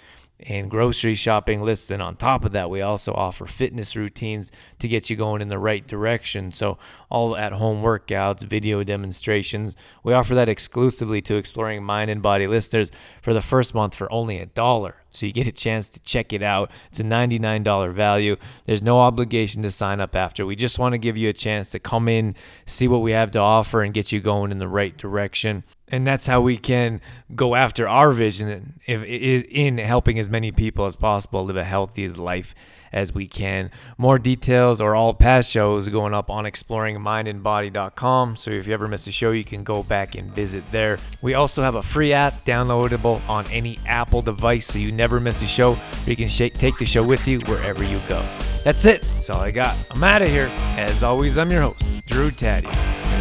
and 0.46 0.70
grocery 0.70 1.14
shopping 1.14 1.62
lists. 1.62 1.90
And 1.90 2.02
on 2.02 2.16
top 2.16 2.44
of 2.44 2.52
that, 2.52 2.70
we 2.70 2.80
also 2.80 3.12
offer 3.12 3.46
fitness 3.46 3.96
routines 3.96 4.50
to 4.78 4.88
get 4.88 5.10
you 5.10 5.16
going 5.16 5.42
in 5.42 5.48
the 5.48 5.58
right 5.58 5.86
direction. 5.86 6.52
So, 6.52 6.78
all 7.10 7.36
at 7.36 7.52
home 7.52 7.82
workouts, 7.82 8.42
video 8.42 8.82
demonstrations. 8.82 9.76
We 10.02 10.12
offer 10.12 10.34
that 10.34 10.48
exclusively 10.48 11.20
to 11.22 11.36
Exploring 11.36 11.84
Mind 11.84 12.10
and 12.10 12.22
Body 12.22 12.46
listeners 12.46 12.90
for 13.20 13.34
the 13.34 13.42
first 13.42 13.74
month 13.74 13.94
for 13.94 14.10
only 14.12 14.38
a 14.38 14.46
dollar. 14.46 14.96
So 15.12 15.26
you 15.26 15.32
get 15.32 15.46
a 15.46 15.52
chance 15.52 15.90
to 15.90 16.00
check 16.00 16.32
it 16.32 16.42
out. 16.42 16.70
It's 16.88 17.00
a 17.00 17.04
$99 17.04 17.92
value. 17.92 18.36
There's 18.64 18.82
no 18.82 19.00
obligation 19.00 19.62
to 19.62 19.70
sign 19.70 20.00
up 20.00 20.16
after. 20.16 20.46
We 20.46 20.56
just 20.56 20.78
want 20.78 20.94
to 20.94 20.98
give 20.98 21.18
you 21.18 21.28
a 21.28 21.34
chance 21.34 21.70
to 21.72 21.78
come 21.78 22.08
in, 22.08 22.34
see 22.66 22.88
what 22.88 23.02
we 23.02 23.12
have 23.12 23.30
to 23.32 23.38
offer, 23.38 23.82
and 23.82 23.92
get 23.92 24.10
you 24.10 24.20
going 24.20 24.50
in 24.50 24.58
the 24.58 24.68
right 24.68 24.96
direction. 24.96 25.64
And 25.92 26.06
that's 26.06 26.26
how 26.26 26.40
we 26.40 26.56
can 26.56 27.00
go 27.36 27.54
after 27.54 27.86
our 27.86 28.12
vision 28.12 28.74
in 28.86 29.78
helping 29.78 30.18
as 30.18 30.28
many 30.30 30.50
people 30.50 30.86
as 30.86 30.96
possible 30.96 31.44
live 31.44 31.56
a 31.56 31.64
healthiest 31.64 32.16
life 32.16 32.54
as 32.92 33.12
we 33.12 33.26
can. 33.26 33.70
More 33.96 34.18
details 34.18 34.80
or 34.80 34.94
all 34.94 35.14
past 35.14 35.50
shows 35.50 35.88
going 35.88 36.14
up 36.14 36.30
on 36.30 36.44
exploringmindandbody.com. 36.44 38.36
So 38.36 38.50
if 38.50 38.66
you 38.66 38.74
ever 38.74 38.88
miss 38.88 39.06
a 39.06 39.12
show, 39.12 39.30
you 39.30 39.44
can 39.44 39.64
go 39.64 39.82
back 39.82 40.14
and 40.14 40.34
visit 40.34 40.64
there. 40.70 40.98
We 41.22 41.34
also 41.34 41.62
have 41.62 41.74
a 41.74 41.82
free 41.82 42.12
app 42.12 42.44
downloadable 42.44 43.26
on 43.28 43.46
any 43.50 43.78
Apple 43.86 44.22
device 44.22 44.66
so 44.66 44.78
you 44.78 44.92
never 44.92 45.20
miss 45.20 45.42
a 45.42 45.46
show. 45.46 45.78
You 46.06 46.16
can 46.16 46.28
sh- 46.28 46.50
take 46.54 46.78
the 46.78 46.84
show 46.84 47.02
with 47.02 47.26
you 47.26 47.40
wherever 47.40 47.82
you 47.84 48.00
go. 48.08 48.26
That's 48.64 48.84
it. 48.84 49.02
That's 49.02 49.30
all 49.30 49.40
I 49.40 49.50
got. 49.50 49.76
I'm 49.90 50.04
out 50.04 50.22
of 50.22 50.28
here. 50.28 50.48
As 50.76 51.02
always, 51.02 51.36
I'm 51.38 51.50
your 51.50 51.62
host, 51.62 51.84
Drew 52.06 52.30
Tadia, 52.30 52.72